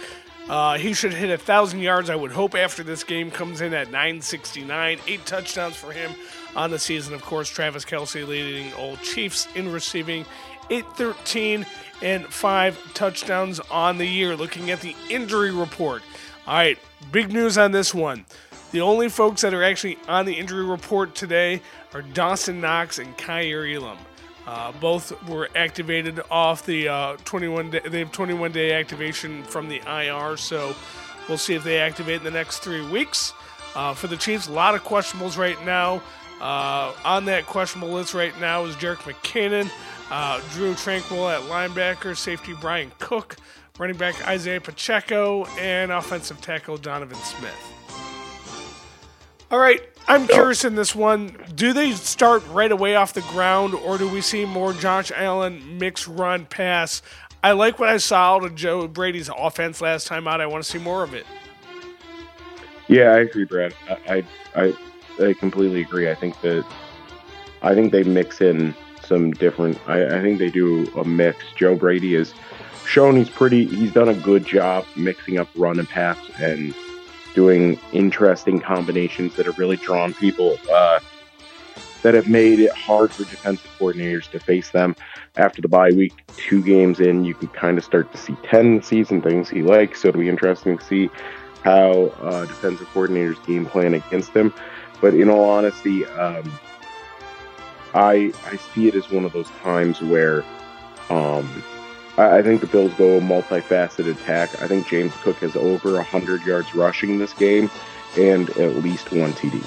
Uh, 0.49 0.77
he 0.77 0.93
should 0.93 1.15
hit 1.15 1.31
a 1.31 1.39
thousand 1.39 1.81
yards, 1.81 2.11
I 2.11 2.17
would 2.17 2.33
hope, 2.33 2.55
after 2.55 2.83
this 2.83 3.03
game 3.03 3.31
comes 3.31 3.63
in 3.63 3.73
at 3.73 3.87
969. 3.87 4.99
Eight 5.07 5.25
touchdowns 5.25 5.75
for 5.75 5.91
him 5.91 6.13
on 6.55 6.71
the 6.71 6.79
season. 6.79 7.15
Of 7.15 7.23
course, 7.23 7.49
Travis 7.49 7.85
Kelce 7.85 8.27
leading 8.27 8.73
all 8.75 8.97
Chiefs 8.99 9.49
in 9.55 9.73
receiving, 9.73 10.27
813 10.69 11.65
and 12.03 12.27
five 12.27 12.79
touchdowns 12.93 13.59
on 13.71 13.97
the 13.97 14.07
year. 14.07 14.37
Looking 14.37 14.71
at 14.71 14.81
the 14.81 14.95
injury 15.09 15.51
report. 15.51 16.03
All 16.47 16.55
right, 16.55 16.79
big 17.11 17.33
news 17.33 17.57
on 17.57 17.73
this 17.73 17.95
one. 17.95 18.27
The 18.73 18.83
only 18.83 19.09
folks 19.09 19.41
that 19.43 19.55
are 19.55 19.63
actually 19.63 19.99
on 20.09 20.27
the 20.27 20.35
injury 20.35 20.65
report 20.65 21.15
today 21.15 21.63
are 21.95 22.03
Dawson 22.03 22.61
Knox 22.61 22.99
and 22.99 23.17
Kaiir 23.17 23.65
Elam. 23.65 23.97
Uh, 24.47 24.73
both 24.73 25.13
were 25.29 25.49
activated 25.57 26.21
off 26.31 26.67
the 26.67 26.89
uh, 26.89 27.17
21 27.25 27.71
day, 27.71 27.81
they 27.89 28.01
have 28.01 28.13
21 28.13 28.53
day 28.53 28.73
activation 28.73 29.43
from 29.45 29.69
the 29.69 29.81
IR, 29.87 30.37
so 30.37 30.75
we'll 31.29 31.39
see 31.39 31.55
if 31.55 31.65
they 31.65 31.79
activate 31.79 32.19
in 32.19 32.25
the 32.25 32.31
next 32.31 32.59
three 32.59 32.87
weeks. 32.91 33.33
Uh, 33.75 33.95
for 33.95 34.07
the 34.07 34.17
Chiefs, 34.17 34.47
a 34.47 34.53
lot 34.53 34.75
of 34.75 34.85
questionables 34.85 35.37
right 35.37 35.63
now. 35.65 36.03
Uh, 36.41 36.93
on 37.05 37.25
that 37.25 37.47
questionable 37.47 37.93
list 37.93 38.13
right 38.13 38.39
now 38.41 38.65
is 38.65 38.77
Jerick 38.77 38.99
McKinnon, 38.99 39.71
uh, 40.11 40.41
Drue 40.53 40.75
Tranquill 40.75 41.33
at 41.33 41.41
linebacker, 41.49 42.17
safety 42.17 42.55
Bryan 42.55 42.93
Cook, 42.99 43.37
running 43.79 43.97
back 43.97 44.27
Isaiah 44.27 44.61
Pacheco, 44.61 45.47
and 45.59 45.91
offensive 45.91 46.41
tackle 46.41 46.77
Donovan 46.77 47.17
Smith. 47.19 47.84
All 49.55 49.61
right, 49.61 49.81
I'm 50.09 50.27
curious 50.27 50.65
in 50.65 50.75
this 50.75 50.97
one. 50.97 51.37
Do 51.55 51.73
they 51.73 51.93
start 51.93 52.43
right 52.49 52.73
away 52.73 52.97
off 52.97 53.13
the 53.13 53.21
ground, 53.21 53.73
or 53.73 53.99
do 53.99 54.09
we 54.09 54.21
see 54.21 54.45
more 54.45 54.73
Josh 54.73 55.13
Allen 55.15 55.79
mix 55.79 56.09
run 56.09 56.45
pass? 56.47 57.03
I 57.45 57.53
like 57.53 57.79
what 57.79 57.89
I 57.89 57.99
saw 57.99 58.35
out 58.35 58.45
of 58.45 58.57
Joe 58.57 58.89
Brady's 58.89 59.31
offense 59.39 59.81
last 59.81 60.09
time 60.09 60.27
out. 60.27 60.41
I 60.41 60.47
want 60.47 60.65
to 60.65 60.69
see 60.69 60.79
more 60.79 61.05
of 61.05 61.15
it. 61.15 61.25
Yeah, 62.89 63.11
I 63.11 63.19
agree, 63.19 63.45
Brad. 63.45 63.73
I 63.89 64.25
I 64.57 64.75
I 65.23 65.35
completely 65.35 65.83
agree. 65.83 66.11
I 66.11 66.17
think 66.17 66.41
that 66.41 66.67
I 67.63 67.77
think 67.77 67.93
they 67.93 68.03
mix 68.03 68.41
in 68.41 68.75
some 69.05 69.31
different. 69.31 69.79
I, 69.87 70.19
I 70.19 70.21
think 70.21 70.41
they 70.41 70.51
do 70.51 70.91
a 70.97 71.05
mix. 71.05 71.45
Joe 71.55 71.77
Brady 71.77 72.15
has 72.15 72.35
shown 72.87 73.15
he's 73.15 73.31
pretty. 73.31 73.67
He's 73.67 73.93
done 73.93 74.09
a 74.09 74.15
good 74.15 74.45
job 74.45 74.85
mixing 74.97 75.39
up 75.39 75.47
run 75.55 75.79
and 75.79 75.89
pass 75.89 76.19
and 76.41 76.75
doing 77.35 77.79
interesting 77.93 78.61
combinations 78.61 79.35
that 79.37 79.47
have 79.47 79.59
really 79.59 79.77
drawn 79.77 80.15
people 80.15 80.57
uh, 80.73 81.01
that 82.03 82.15
have 82.15 82.29
made 82.29 82.61
it 82.61 82.73
hard 82.73 83.11
for 83.11 83.25
defensive 83.25 83.71
coordinators 83.79 84.31
to 84.31 84.39
face 84.39 84.71
them. 84.71 84.95
After 85.37 85.63
the 85.63 85.69
bye 85.69 85.91
week, 85.91 86.25
two 86.37 86.63
games 86.63 87.01
in, 87.01 87.25
you 87.25 87.35
can 87.35 87.49
kind 87.49 87.79
of 87.79 87.85
start 87.85 88.13
to 88.13 88.19
see 88.19 88.37
tendencies 88.45 89.11
and 89.11 89.23
things 89.23 89.49
he 89.49 89.63
likes. 89.63 90.03
So 90.03 90.09
it'll 90.09 90.21
be 90.21 90.29
interesting 90.29 90.79
to 90.79 90.85
see 90.85 91.11
how 91.63 92.13
uh, 92.21 92.45
defensive 92.45 92.87
coordinators 92.89 93.45
game 93.47 93.67
plan 93.67 93.95
against 93.95 94.31
him. 94.31 94.53
But 95.01 95.15
in 95.15 95.31
all 95.31 95.49
honesty, 95.49 96.05
um, 96.07 96.59
I 97.95 98.33
I 98.45 98.57
see 98.57 98.89
it 98.89 98.95
as 98.95 99.11
one 99.11 99.25
of 99.25 99.33
those 99.33 99.49
times 99.63 100.01
where 100.03 100.45
um, 101.11 101.63
I, 102.17 102.43
think 102.43 102.61
the 102.61 102.69
Bills 102.69 102.95
go 102.95 103.19
a 103.19 103.21
multifaceted 103.21 104.11
attack. 104.11 104.63
I 104.63 104.69
think 104.69 104.87
James 104.87 105.13
Cook 105.17 105.37
has 105.37 105.57
over 105.57 105.95
100 105.95 106.43
yards 106.43 106.75
rushing 106.75 107.19
this 107.19 107.33
game 107.33 107.71
and 108.17 108.51
at 108.51 108.77
least 108.77 109.11
one 109.11 109.33
TD. 109.33 109.65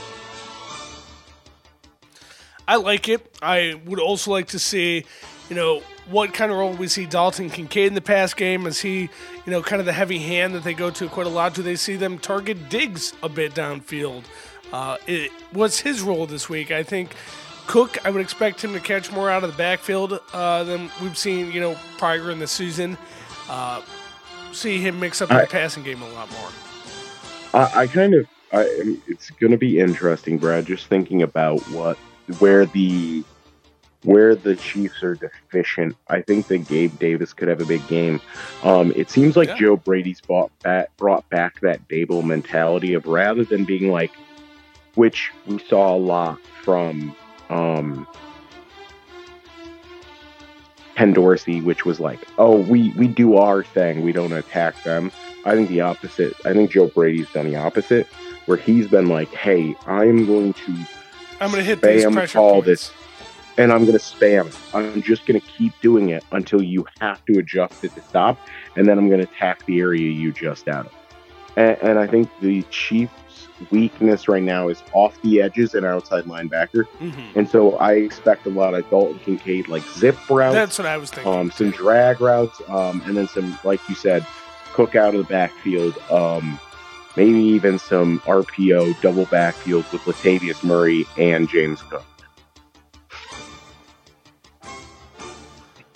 I 2.67 2.77
like 2.77 3.09
it. 3.09 3.35
I 3.41 3.79
would 3.85 3.99
also 3.99 4.31
like 4.31 4.47
to 4.47 4.59
see, 4.59 5.05
you 5.49 5.55
know, 5.55 5.81
what 6.09 6.33
kind 6.33 6.51
of 6.51 6.57
role 6.57 6.73
we 6.73 6.87
see 6.87 7.05
Dalton 7.05 7.49
Kincaid 7.49 7.87
in 7.87 7.93
the 7.93 8.01
pass 8.01 8.33
game. 8.33 8.65
Is 8.65 8.79
he, 8.79 9.01
you 9.01 9.09
know, 9.47 9.61
kind 9.61 9.79
of 9.79 9.85
the 9.85 9.93
heavy 9.93 10.19
hand 10.19 10.53
that 10.55 10.63
they 10.63 10.73
go 10.73 10.89
to 10.91 11.07
quite 11.09 11.27
a 11.27 11.29
lot? 11.29 11.53
Do 11.53 11.63
they 11.63 11.75
see 11.75 11.95
them 11.95 12.17
target 12.17 12.69
Diggs 12.69 13.13
a 13.23 13.29
bit 13.29 13.53
downfield? 13.53 14.23
Uh, 14.71 14.97
it, 15.05 15.31
what's 15.51 15.79
his 15.79 16.01
role 16.01 16.25
this 16.25 16.49
week? 16.49 16.71
I 16.71 16.83
think 16.83 17.11
Cook, 17.67 18.03
I 18.05 18.09
would 18.09 18.21
expect 18.21 18.63
him 18.63 18.73
to 18.73 18.79
catch 18.79 19.11
more 19.11 19.29
out 19.29 19.43
of 19.43 19.51
the 19.51 19.57
backfield 19.57 20.19
uh, 20.33 20.63
than 20.63 20.89
we've 21.01 21.17
seen, 21.17 21.51
you 21.51 21.59
know, 21.59 21.77
prior 21.97 22.31
in 22.31 22.39
the 22.39 22.47
season. 22.47 22.97
Uh, 23.49 23.81
see 24.53 24.79
him 24.79 24.99
mix 24.99 25.21
up 25.21 25.31
I, 25.31 25.41
the 25.41 25.47
passing 25.47 25.83
game 25.83 26.01
a 26.01 26.09
lot 26.09 26.31
more. 26.31 26.49
I, 27.53 27.81
I 27.81 27.87
kind 27.87 28.13
of, 28.13 28.25
I, 28.53 28.97
it's 29.07 29.29
going 29.31 29.51
to 29.51 29.57
be 29.57 29.79
interesting, 29.79 30.37
Brad. 30.37 30.65
Just 30.65 30.87
thinking 30.87 31.21
about 31.21 31.59
what, 31.69 31.97
where 32.39 32.65
the, 32.65 33.23
where 34.03 34.33
the 34.33 34.55
Chiefs 34.55 35.03
are 35.03 35.15
deficient. 35.15 35.97
I 36.07 36.21
think 36.21 36.47
that 36.47 36.67
Gabe 36.69 36.97
Davis 36.97 37.33
could 37.33 37.49
have 37.49 37.59
a 37.59 37.65
big 37.65 37.85
game. 37.89 38.21
Um, 38.63 38.93
it 38.95 39.09
seems 39.09 39.35
like 39.35 39.49
yeah. 39.49 39.57
Joe 39.57 39.75
Brady's 39.75 40.21
brought 40.21 40.57
back, 40.59 40.95
brought 40.95 41.27
back 41.29 41.59
that 41.59 41.85
Daboll 41.89 42.23
mentality 42.23 42.93
of 42.93 43.05
rather 43.05 43.43
than 43.43 43.65
being 43.65 43.91
like 43.91 44.13
which 44.95 45.31
we 45.45 45.59
saw 45.59 45.95
a 45.95 45.97
lot 45.97 46.39
from 46.63 47.15
um, 47.49 48.07
Ken 50.95 51.13
Dorsey, 51.13 51.61
which 51.61 51.85
was 51.85 51.99
like, 51.99 52.19
oh, 52.37 52.57
we, 52.57 52.91
we 52.91 53.07
do 53.07 53.37
our 53.37 53.63
thing, 53.63 54.01
we 54.03 54.11
don't 54.11 54.33
attack 54.33 54.81
them. 54.83 55.11
I 55.45 55.55
think 55.55 55.69
the 55.69 55.81
opposite. 55.81 56.33
I 56.45 56.53
think 56.53 56.71
Joe 56.71 56.87
Brady's 56.87 57.29
done 57.31 57.49
the 57.49 57.55
opposite, 57.55 58.07
where 58.47 58.57
he's 58.57 58.87
been 58.87 59.07
like, 59.07 59.29
hey, 59.29 59.75
I'm 59.85 60.25
going 60.25 60.53
to 60.53 60.87
I'm 61.39 61.51
going 61.51 61.63
to 61.63 61.63
hit 61.63 61.81
these 61.81 62.03
spam 62.03 62.13
pressure 62.13 62.37
call 62.37 62.53
points. 62.53 62.65
this, 62.65 62.91
and 63.57 63.71
I'm 63.71 63.85
going 63.85 63.97
to 63.97 64.03
spam 64.03 64.47
it. 64.47 64.57
I'm 64.73 65.01
just 65.01 65.25
going 65.25 65.39
to 65.39 65.47
keep 65.47 65.73
doing 65.81 66.09
it 66.09 66.23
until 66.31 66.61
you 66.61 66.85
have 66.99 67.23
to 67.25 67.39
adjust 67.39 67.83
it 67.83 67.93
to 67.95 68.01
stop, 68.01 68.39
and 68.75 68.87
then 68.87 68.97
I'm 68.97 69.07
going 69.07 69.25
to 69.25 69.31
attack 69.31 69.65
the 69.65 69.79
area 69.79 70.09
you 70.09 70.31
just 70.31 70.67
out 70.67 70.87
of. 70.87 70.93
And, 71.55 71.77
and 71.81 71.99
I 71.99 72.07
think 72.07 72.29
the 72.41 72.63
Chiefs' 72.63 73.11
weakness 73.71 74.27
right 74.27 74.43
now 74.43 74.67
is 74.67 74.83
off 74.93 75.19
the 75.21 75.41
edges 75.41 75.73
and 75.73 75.85
outside 75.85 76.25
linebacker. 76.25 76.85
Mhm. 76.99 77.35
And 77.35 77.49
so 77.49 77.75
I 77.77 77.93
expect 77.93 78.45
a 78.45 78.49
lot 78.49 78.73
of 78.73 78.89
Dalton 78.89 79.19
Kincaid 79.19 79.67
like 79.67 79.83
zip 79.93 80.17
routes, 80.29 80.53
That's 80.55 80.77
what 80.77 80.87
I 80.87 80.97
was 80.97 81.09
thinking. 81.11 81.31
um, 81.33 81.51
some 81.51 81.71
drag 81.71 82.21
routes, 82.21 82.61
um, 82.69 83.01
and 83.05 83.17
then 83.17 83.27
some, 83.27 83.57
like 83.63 83.79
you 83.89 83.95
said, 83.95 84.25
cook 84.73 84.95
out 84.95 85.15
of 85.15 85.19
the 85.27 85.31
backfield. 85.33 85.97
Um, 86.11 86.59
maybe 87.15 87.39
even 87.39 87.79
some 87.79 88.19
RPO 88.27 88.93
double 89.01 89.25
backfield 89.25 89.85
with 89.91 90.01
Latavius 90.03 90.63
Murray 90.63 91.05
and 91.17 91.49
James 91.49 91.81
Cook. 91.81 92.05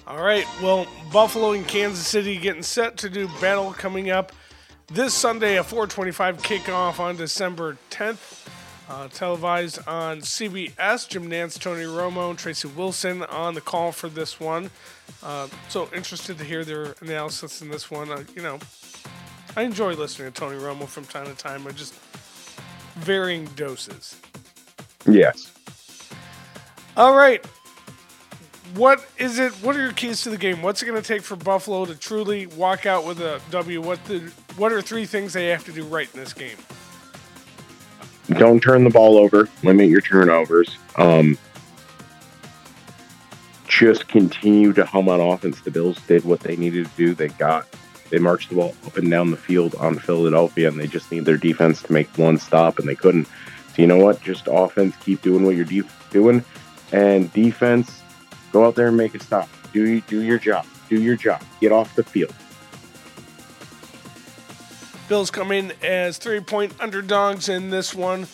All 0.08 0.22
right. 0.22 0.46
Well, 0.62 0.88
Buffalo 1.12 1.52
and 1.52 1.66
Kansas 1.68 2.06
City 2.06 2.38
getting 2.38 2.64
set 2.64 2.98
to 2.98 3.10
do 3.10 3.30
battle 3.40 3.72
coming 3.74 4.10
up 4.10 4.32
this 4.94 5.14
Sunday, 5.14 5.58
a 5.58 5.64
425 5.64 6.38
kickoff 6.42 7.00
on 7.00 7.16
December 7.16 7.78
10th. 7.90 8.48
Uh, 8.90 9.08
televised 9.08 9.80
on 9.88 10.20
CBS. 10.20 11.08
Jim 11.08 11.30
Nantz, 11.30 11.58
Tony 11.58 11.86
Romo, 11.86 12.32
and 12.32 12.38
Tracy 12.38 12.68
Wolfson 12.68 13.26
on 13.32 13.54
the 13.54 13.62
call 13.62 13.94
for 13.94 14.10
this 14.10 14.38
one. 14.38 14.70
Uh, 15.24 15.48
so 15.70 15.88
interested 15.96 16.38
to 16.38 16.44
hear 16.44 16.66
their 16.66 16.96
analysis 17.00 17.62
in 17.62 17.70
this 17.70 17.90
one. 17.90 18.12
Uh, 18.12 18.26
you 18.36 18.42
know, 18.42 18.60
I 19.56 19.62
enjoy 19.62 19.94
listening 19.94 20.30
to 20.30 20.38
Tony 20.38 20.58
Romo 20.58 20.88
from 20.88 21.06
time 21.06 21.26
to 21.26 21.36
time. 21.36 21.66
I 21.68 21.72
just 21.72 21.94
varying 22.96 23.46
doses. 23.56 24.20
Yes. 25.08 25.54
All 26.98 27.16
right. 27.16 27.46
What 28.76 29.06
is 29.18 29.40
it? 29.40 29.52
What 29.56 29.76
are 29.76 29.82
your 29.82 29.92
keys 29.92 30.22
to 30.24 30.30
the 30.30 30.38
game? 30.38 30.62
What's 30.62 30.82
it 30.82 30.86
going 30.86 31.02
to 31.02 31.08
take 31.08 31.24
for 31.24 31.36
Buffalo 31.36 31.86
to 31.86 31.96
truly 31.96 32.46
walk 32.48 32.86
out 32.86 33.06
with 33.06 33.20
a 33.20 33.42
W? 33.50 33.82
What 33.82 34.04
the 34.06 34.32
What 34.56 34.72
are 34.72 34.82
three 34.82 35.06
things 35.06 35.34
they 35.34 35.48
have 35.48 35.66
to 35.66 35.72
do 35.72 35.84
right 35.84 36.08
in 36.14 36.20
this 36.20 36.34
game? 36.34 36.58
Don't 38.30 38.62
turn 38.62 38.84
the 38.84 38.90
ball 38.90 39.18
over. 39.18 39.50
Limit 39.64 39.90
your 39.90 40.02
turnovers. 40.02 40.78
Um, 40.96 41.38
just 43.68 44.08
continue 44.08 44.74
to 44.74 44.86
hum 44.86 45.10
on 45.10 45.20
offense. 45.20 45.62
The 45.62 45.72
Bills 45.72 45.98
did 46.08 46.24
what 46.24 46.42
they 46.42 46.56
needed 46.56 46.86
to 46.86 46.92
do. 46.96 47.14
They 47.14 47.30
got 47.30 47.68
they 48.10 48.20
marched 48.20 48.50
the 48.50 48.56
ball 48.56 48.76
up 48.86 48.98
and 48.98 49.10
down 49.10 49.32
the 49.32 49.38
field 49.38 49.74
on 49.76 49.98
Philadelphia, 49.98 50.68
and 50.68 50.80
they 50.80 50.88
just 50.88 51.12
need 51.12 51.26
their 51.26 51.38
defense 51.38 51.82
to 51.84 51.94
make 51.94 52.10
one 52.18 52.38
stop, 52.38 52.78
and 52.78 52.88
they 52.88 52.96
couldn't. 52.96 53.26
So 53.26 53.82
you 53.82 53.88
know 53.88 53.98
what? 53.98 54.22
Just 54.22 54.48
offense, 54.48 54.96
keep 54.98 55.22
doing 55.22 55.46
what 55.46 55.56
you're 55.56 55.66
def- 55.66 56.10
doing, 56.12 56.44
and 56.92 57.32
defense, 57.34 58.01
go 58.52 58.66
out 58.66 58.76
there 58.76 58.88
and 58.88 58.98
make 58.98 59.16
a 59.16 59.20
stop. 59.20 59.50
Do 59.74 60.02
do 60.02 60.22
your 60.22 60.40
job. 60.40 60.66
Do 60.90 61.02
your 61.02 61.16
job. 61.16 61.42
Get 61.60 61.72
off 61.72 61.96
the 61.96 62.04
field. 62.04 62.34
Bills 65.08 65.32
come 65.32 65.52
in 65.52 65.74
as 65.84 66.18
three 66.18 66.40
point 66.40 66.74
underdogs 66.80 67.50
in 67.50 67.70
this 67.70 67.94
one. 67.94 68.28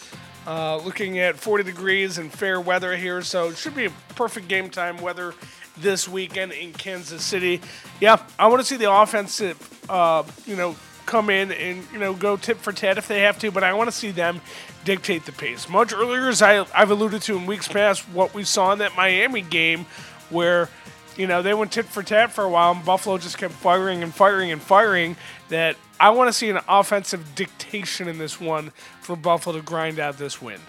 Uh, 0.45 0.77
looking 0.77 1.19
at 1.19 1.35
40 1.35 1.65
degrees 1.65 2.17
and 2.17 2.31
fair 2.31 2.61
weather 2.61 2.95
here, 2.95 3.21
so 3.21 3.49
it 3.49 3.57
should 3.57 3.75
be 3.75 3.85
a 3.85 3.89
perfect 4.15 4.47
game 4.47 4.69
time 4.69 4.97
weather 4.97 5.33
this 5.75 6.07
weekend 6.07 6.53
in 6.53 6.71
Kansas 6.71 7.23
City. 7.23 7.59
Yeah, 7.99 8.21
I 8.39 8.47
want 8.47 8.61
to 8.61 8.65
see 8.65 8.77
the 8.77 8.91
offensive, 8.91 9.57
uh, 9.89 10.23
you 10.45 10.55
know, 10.55 10.75
come 11.07 11.31
in 11.31 11.51
and 11.51 11.83
you 11.91 11.97
know 11.97 12.13
go 12.13 12.37
tip 12.37 12.59
for 12.59 12.71
tat 12.71 12.99
if 12.99 13.07
they 13.07 13.21
have 13.21 13.39
to, 13.39 13.49
but 13.49 13.63
I 13.63 13.73
want 13.73 13.89
to 13.89 13.95
see 13.95 14.11
them 14.11 14.41
dictate 14.85 15.25
the 15.25 15.31
pace. 15.31 15.67
Much 15.67 15.91
earlier, 15.91 16.27
as 16.27 16.43
I, 16.43 16.67
I've 16.75 16.91
alluded 16.91 17.23
to 17.23 17.37
in 17.37 17.47
weeks 17.47 17.67
past, 17.67 18.07
what 18.09 18.35
we 18.35 18.43
saw 18.43 18.71
in 18.73 18.79
that 18.79 18.95
Miami 18.95 19.41
game, 19.41 19.87
where 20.29 20.69
you 21.15 21.25
know 21.25 21.41
they 21.41 21.55
went 21.55 21.71
tit 21.71 21.85
for 21.85 22.03
tat 22.03 22.31
for 22.31 22.43
a 22.43 22.49
while, 22.49 22.73
and 22.73 22.85
Buffalo 22.85 23.17
just 23.17 23.39
kept 23.39 23.53
firing 23.53 24.03
and 24.03 24.13
firing 24.13 24.51
and 24.51 24.61
firing. 24.61 25.15
That 25.49 25.77
I 25.99 26.11
want 26.11 26.27
to 26.27 26.33
see 26.33 26.49
an 26.49 26.59
offensive 26.69 27.33
dictation 27.33 28.07
in 28.07 28.19
this 28.19 28.39
one 28.39 28.71
for 29.01 29.15
Buffalo 29.15 29.57
to 29.57 29.63
grind 29.63 29.99
out 29.99 30.17
this 30.17 30.41
win. 30.41 30.59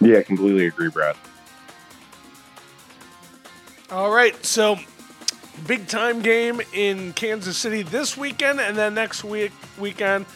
Yeah, 0.00 0.18
I 0.18 0.22
completely 0.24 0.66
agree, 0.66 0.90
Brad. 0.90 1.16
All 3.90 4.10
right, 4.10 4.44
so 4.44 4.78
big 5.66 5.86
time 5.88 6.22
game 6.22 6.60
in 6.72 7.12
Kansas 7.12 7.56
City 7.56 7.82
this 7.82 8.16
weekend, 8.16 8.60
and 8.60 8.76
then 8.76 8.94
next 8.94 9.24
week 9.24 9.52
weekend, 9.78 10.26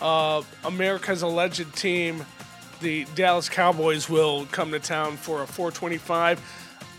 uh, 0.00 0.42
America's 0.64 1.22
alleged 1.22 1.74
team, 1.74 2.24
the 2.80 3.06
Dallas 3.14 3.48
Cowboys, 3.48 4.08
will 4.08 4.46
come 4.46 4.70
to 4.72 4.80
town 4.80 5.16
for 5.16 5.42
a 5.42 5.46
425. 5.46 6.40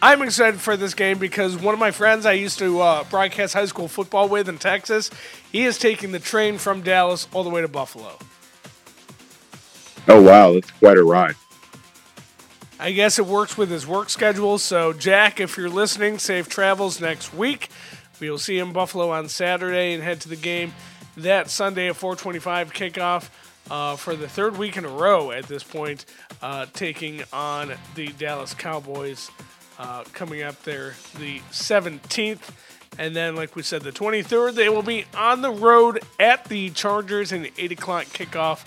I'm 0.03 0.23
excited 0.23 0.59
for 0.59 0.75
this 0.75 0.95
game 0.95 1.19
because 1.19 1.55
one 1.55 1.73
of 1.73 1.79
my 1.79 1.91
friends 1.91 2.25
I 2.25 2.33
used 2.33 2.57
to 2.59 2.81
uh, 2.81 3.03
broadcast 3.05 3.53
high 3.53 3.65
school 3.65 3.87
football 3.87 4.27
with 4.27 4.49
in 4.49 4.57
Texas, 4.57 5.11
he 5.51 5.65
is 5.65 5.77
taking 5.77 6.11
the 6.11 6.19
train 6.19 6.57
from 6.57 6.81
Dallas 6.81 7.27
all 7.33 7.43
the 7.43 7.51
way 7.51 7.61
to 7.61 7.67
Buffalo. 7.67 8.17
Oh 10.07 10.21
wow, 10.21 10.53
that's 10.53 10.71
quite 10.71 10.97
a 10.97 11.03
ride. 11.03 11.35
I 12.81 12.93
guess 12.93 13.19
it 13.19 13.27
works 13.27 13.59
with 13.59 13.69
his 13.69 13.85
work 13.85 14.09
schedule. 14.09 14.57
So, 14.57 14.91
Jack, 14.91 15.39
if 15.39 15.55
you're 15.55 15.69
listening, 15.69 16.17
safe 16.17 16.49
travels 16.49 16.99
next 16.99 17.31
week. 17.31 17.69
We'll 18.19 18.39
see 18.39 18.55
you 18.55 18.63
in 18.63 18.73
Buffalo 18.73 19.11
on 19.11 19.29
Saturday 19.29 19.93
and 19.93 20.01
head 20.01 20.19
to 20.21 20.29
the 20.29 20.35
game 20.35 20.73
that 21.15 21.51
Sunday 21.51 21.89
at 21.89 21.95
425 21.95 22.73
kickoff 22.73 23.29
uh, 23.69 23.95
for 23.97 24.15
the 24.15 24.27
third 24.27 24.57
week 24.57 24.77
in 24.77 24.85
a 24.85 24.89
row 24.89 25.29
at 25.29 25.45
this 25.45 25.63
point, 25.63 26.05
uh, 26.41 26.65
taking 26.73 27.21
on 27.31 27.71
the 27.93 28.07
Dallas 28.13 28.55
Cowboys 28.55 29.29
uh, 29.77 30.03
coming 30.13 30.41
up 30.41 30.63
there 30.63 30.95
the 31.19 31.37
17th. 31.51 32.49
And 32.97 33.15
then, 33.15 33.35
like 33.35 33.55
we 33.55 33.61
said, 33.61 33.83
the 33.83 33.91
23rd, 33.91 34.55
they 34.55 34.69
will 34.69 34.81
be 34.81 35.05
on 35.15 35.43
the 35.43 35.51
road 35.51 35.99
at 36.19 36.45
the 36.45 36.71
Chargers 36.71 37.31
in 37.31 37.43
the 37.43 37.53
8 37.59 37.73
o'clock 37.73 38.05
kickoff 38.05 38.65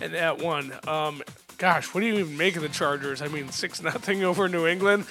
and 0.00 0.14
that 0.14 0.38
one. 0.38 0.72
Um, 0.86 1.20
gosh, 1.58 1.94
what 1.94 2.00
do 2.00 2.06
you 2.06 2.14
even 2.18 2.36
make 2.36 2.56
of 2.56 2.62
the 2.62 2.68
Chargers? 2.68 3.22
I 3.22 3.28
mean, 3.28 3.50
6 3.50 3.82
nothing 3.82 4.24
over 4.24 4.48
New 4.48 4.66
England. 4.66 5.06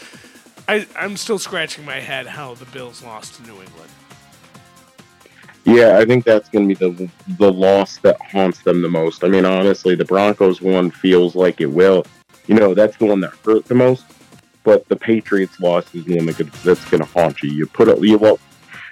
I, 0.68 0.88
I'm 0.98 1.18
still 1.18 1.40
scratching 1.40 1.86
my 1.86 2.00
head 2.00 2.28
how 2.28 2.56
the 2.56 2.66
Bills 2.66 3.04
lost 3.04 3.36
to 3.36 3.44
New 3.44 3.62
England. 3.62 3.90
Yeah, 5.64 5.98
I 5.98 6.06
think 6.06 6.26
that's 6.26 6.48
going 6.50 6.70
to 6.70 6.76
be 6.76 6.80
the 6.80 7.10
the 7.40 7.52
loss 7.52 7.98
that 7.98 8.22
haunts 8.22 8.62
them 8.62 8.84
the 8.84 8.90
most. 8.90 9.24
I 9.24 9.30
mean, 9.30 9.46
honestly, 9.46 9.96
the 9.96 10.06
Broncos 10.06 10.62
one 10.62 10.92
feels 10.92 11.36
like 11.36 11.60
it 11.60 11.66
will. 11.66 12.06
You 12.46 12.54
know, 12.54 12.76
that's 12.76 12.96
the 12.98 13.06
one 13.06 13.20
that 13.22 13.34
hurt 13.44 13.66
the 13.66 13.74
most. 13.74 14.06
But 14.64 14.88
the 14.90 14.96
Patriots 14.96 15.60
loss 15.60 15.94
is 15.96 16.06
the 16.06 16.18
one 16.18 16.28
that 16.28 16.36
could, 16.36 16.52
that's 16.52 16.86
going 16.86 17.02
to 17.02 17.10
haunt 17.10 17.42
you. 17.42 17.52
You 17.52 17.66
put 17.66 17.88
it, 17.88 18.00
you 18.04 18.18
well, 18.18 18.40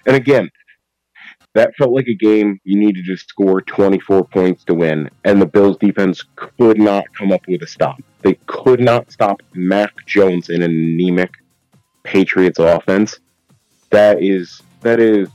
and 0.07 0.15
again, 0.15 0.49
that 1.53 1.75
felt 1.75 1.91
like 1.91 2.07
a 2.07 2.15
game 2.15 2.59
you 2.63 2.77
needed 2.77 3.05
to 3.05 3.15
score 3.15 3.61
24 3.61 4.25
points 4.25 4.63
to 4.65 4.73
win, 4.73 5.09
and 5.23 5.41
the 5.41 5.45
Bills 5.45 5.77
defense 5.77 6.23
could 6.35 6.79
not 6.79 7.05
come 7.15 7.31
up 7.31 7.41
with 7.47 7.61
a 7.61 7.67
stop. 7.67 8.01
They 8.21 8.35
could 8.47 8.79
not 8.79 9.11
stop 9.11 9.41
Mac 9.53 9.93
Jones 10.05 10.49
in 10.49 10.61
an 10.63 10.71
anemic 10.71 11.31
Patriots 12.03 12.59
offense. 12.59 13.19
That 13.91 14.21
is 14.21 14.61
that 14.81 14.99
is 14.99 15.29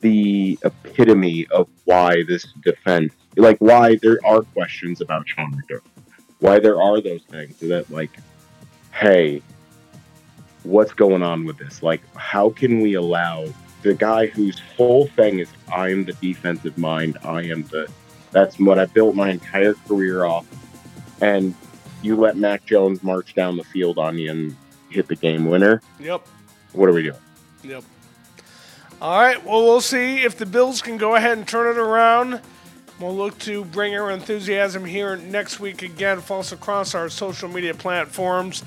the 0.00 0.58
epitome 0.64 1.46
of 1.50 1.68
why 1.84 2.24
this 2.28 2.46
defense, 2.62 3.14
like 3.36 3.56
why 3.58 3.96
there 4.02 4.18
are 4.24 4.42
questions 4.42 5.00
about 5.00 5.26
Sean 5.28 5.52
McDermott, 5.52 5.82
why 6.40 6.58
there 6.58 6.80
are 6.80 7.00
those 7.00 7.22
things 7.22 7.56
that 7.60 7.90
like, 7.90 8.10
hey, 8.92 9.40
what's 10.64 10.92
going 10.92 11.22
on 11.22 11.44
with 11.44 11.56
this? 11.58 11.82
Like, 11.82 12.02
how 12.16 12.50
can 12.50 12.80
we 12.80 12.94
allow 12.94 13.46
the 13.84 13.94
guy 13.94 14.26
whose 14.26 14.58
whole 14.76 15.06
thing 15.08 15.38
is 15.38 15.48
I'm 15.72 16.04
the 16.04 16.14
defensive 16.14 16.76
mind, 16.76 17.18
I 17.22 17.42
am 17.42 17.62
the 17.64 17.88
that's 18.32 18.58
what 18.58 18.80
I 18.80 18.86
built 18.86 19.14
my 19.14 19.30
entire 19.30 19.74
career 19.74 20.24
off, 20.24 20.44
and 21.20 21.54
you 22.02 22.16
let 22.16 22.36
Mac 22.36 22.66
Jones 22.66 23.02
march 23.04 23.34
down 23.34 23.56
the 23.56 23.62
field 23.62 23.98
on 23.98 24.18
you 24.18 24.30
and 24.30 24.56
hit 24.90 25.06
the 25.06 25.14
game 25.14 25.44
winner. 25.44 25.80
Yep. 26.00 26.26
What 26.72 26.88
are 26.88 26.92
we 26.92 27.02
doing? 27.04 27.16
Yep. 27.62 27.84
All 29.00 29.20
right. 29.20 29.44
Well, 29.44 29.62
we'll 29.62 29.80
see 29.80 30.22
if 30.22 30.36
the 30.36 30.46
Bills 30.46 30.82
can 30.82 30.96
go 30.96 31.14
ahead 31.14 31.38
and 31.38 31.46
turn 31.46 31.76
it 31.76 31.78
around. 31.78 32.40
We'll 32.98 33.14
look 33.14 33.38
to 33.40 33.64
bring 33.64 33.94
our 33.94 34.10
enthusiasm 34.10 34.84
here 34.84 35.16
next 35.16 35.60
week 35.60 35.82
again. 35.82 36.20
Follow 36.20 36.40
us 36.40 36.52
across 36.52 36.94
our 36.94 37.08
social 37.08 37.48
media 37.48 37.74
platforms 37.74 38.64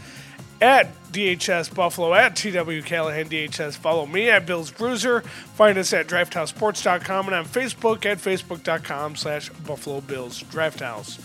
at 0.62 0.94
DHS 1.12 1.74
Buffalo, 1.74 2.14
at 2.14 2.36
TW 2.36 2.84
Callahan 2.86 3.30
DHS. 3.30 3.78
Follow 3.78 4.06
me 4.06 4.30
at 4.30 4.46
Bills 4.46 4.72
Bruiser. 4.72 5.22
Find 5.22 5.78
us 5.78 5.94
at 5.94 6.08
DraftHouseSports.com 6.08 7.28
and 7.28 7.36
on 7.36 7.46
Facebook 7.46 8.06
at 8.06 8.18
Facebook.com 8.18 9.16
slash 9.16 9.50
Buffalo 9.50 10.02
Bills 10.02 10.42
Draft 10.44 10.80
House. 10.80 11.16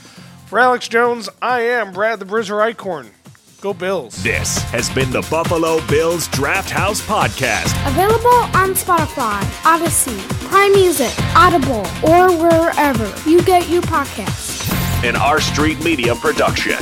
For 0.47 0.59
Alex 0.59 0.89
Jones, 0.89 1.29
I 1.41 1.63
am 1.63 1.93
Brad 1.93 2.19
the 2.19 2.25
Bruiser 2.25 2.57
Eichkorn. 2.57 3.09
Go 3.63 3.73
Bills. 3.73 4.21
This 4.25 4.59
has 4.65 4.91
been 4.91 5.11
the 5.13 5.25
Buffalo 5.31 5.81
Bills 5.87 6.27
Draft 6.29 6.69
House 6.69 7.01
Podcast. 7.01 7.71
Available 7.89 8.29
on 8.57 8.75
Spotify, 8.75 9.41
Audacy, 9.63 10.19
Prime 10.49 10.73
Music, 10.73 11.13
Audible, 11.37 11.87
or 12.03 12.37
wherever 12.37 13.07
you 13.29 13.41
get 13.45 13.69
your 13.69 13.83
podcasts. 13.83 14.69
An 15.05 15.15
R 15.15 15.41
Street 15.41 15.83
Media 15.85 16.15
production. 16.17 16.77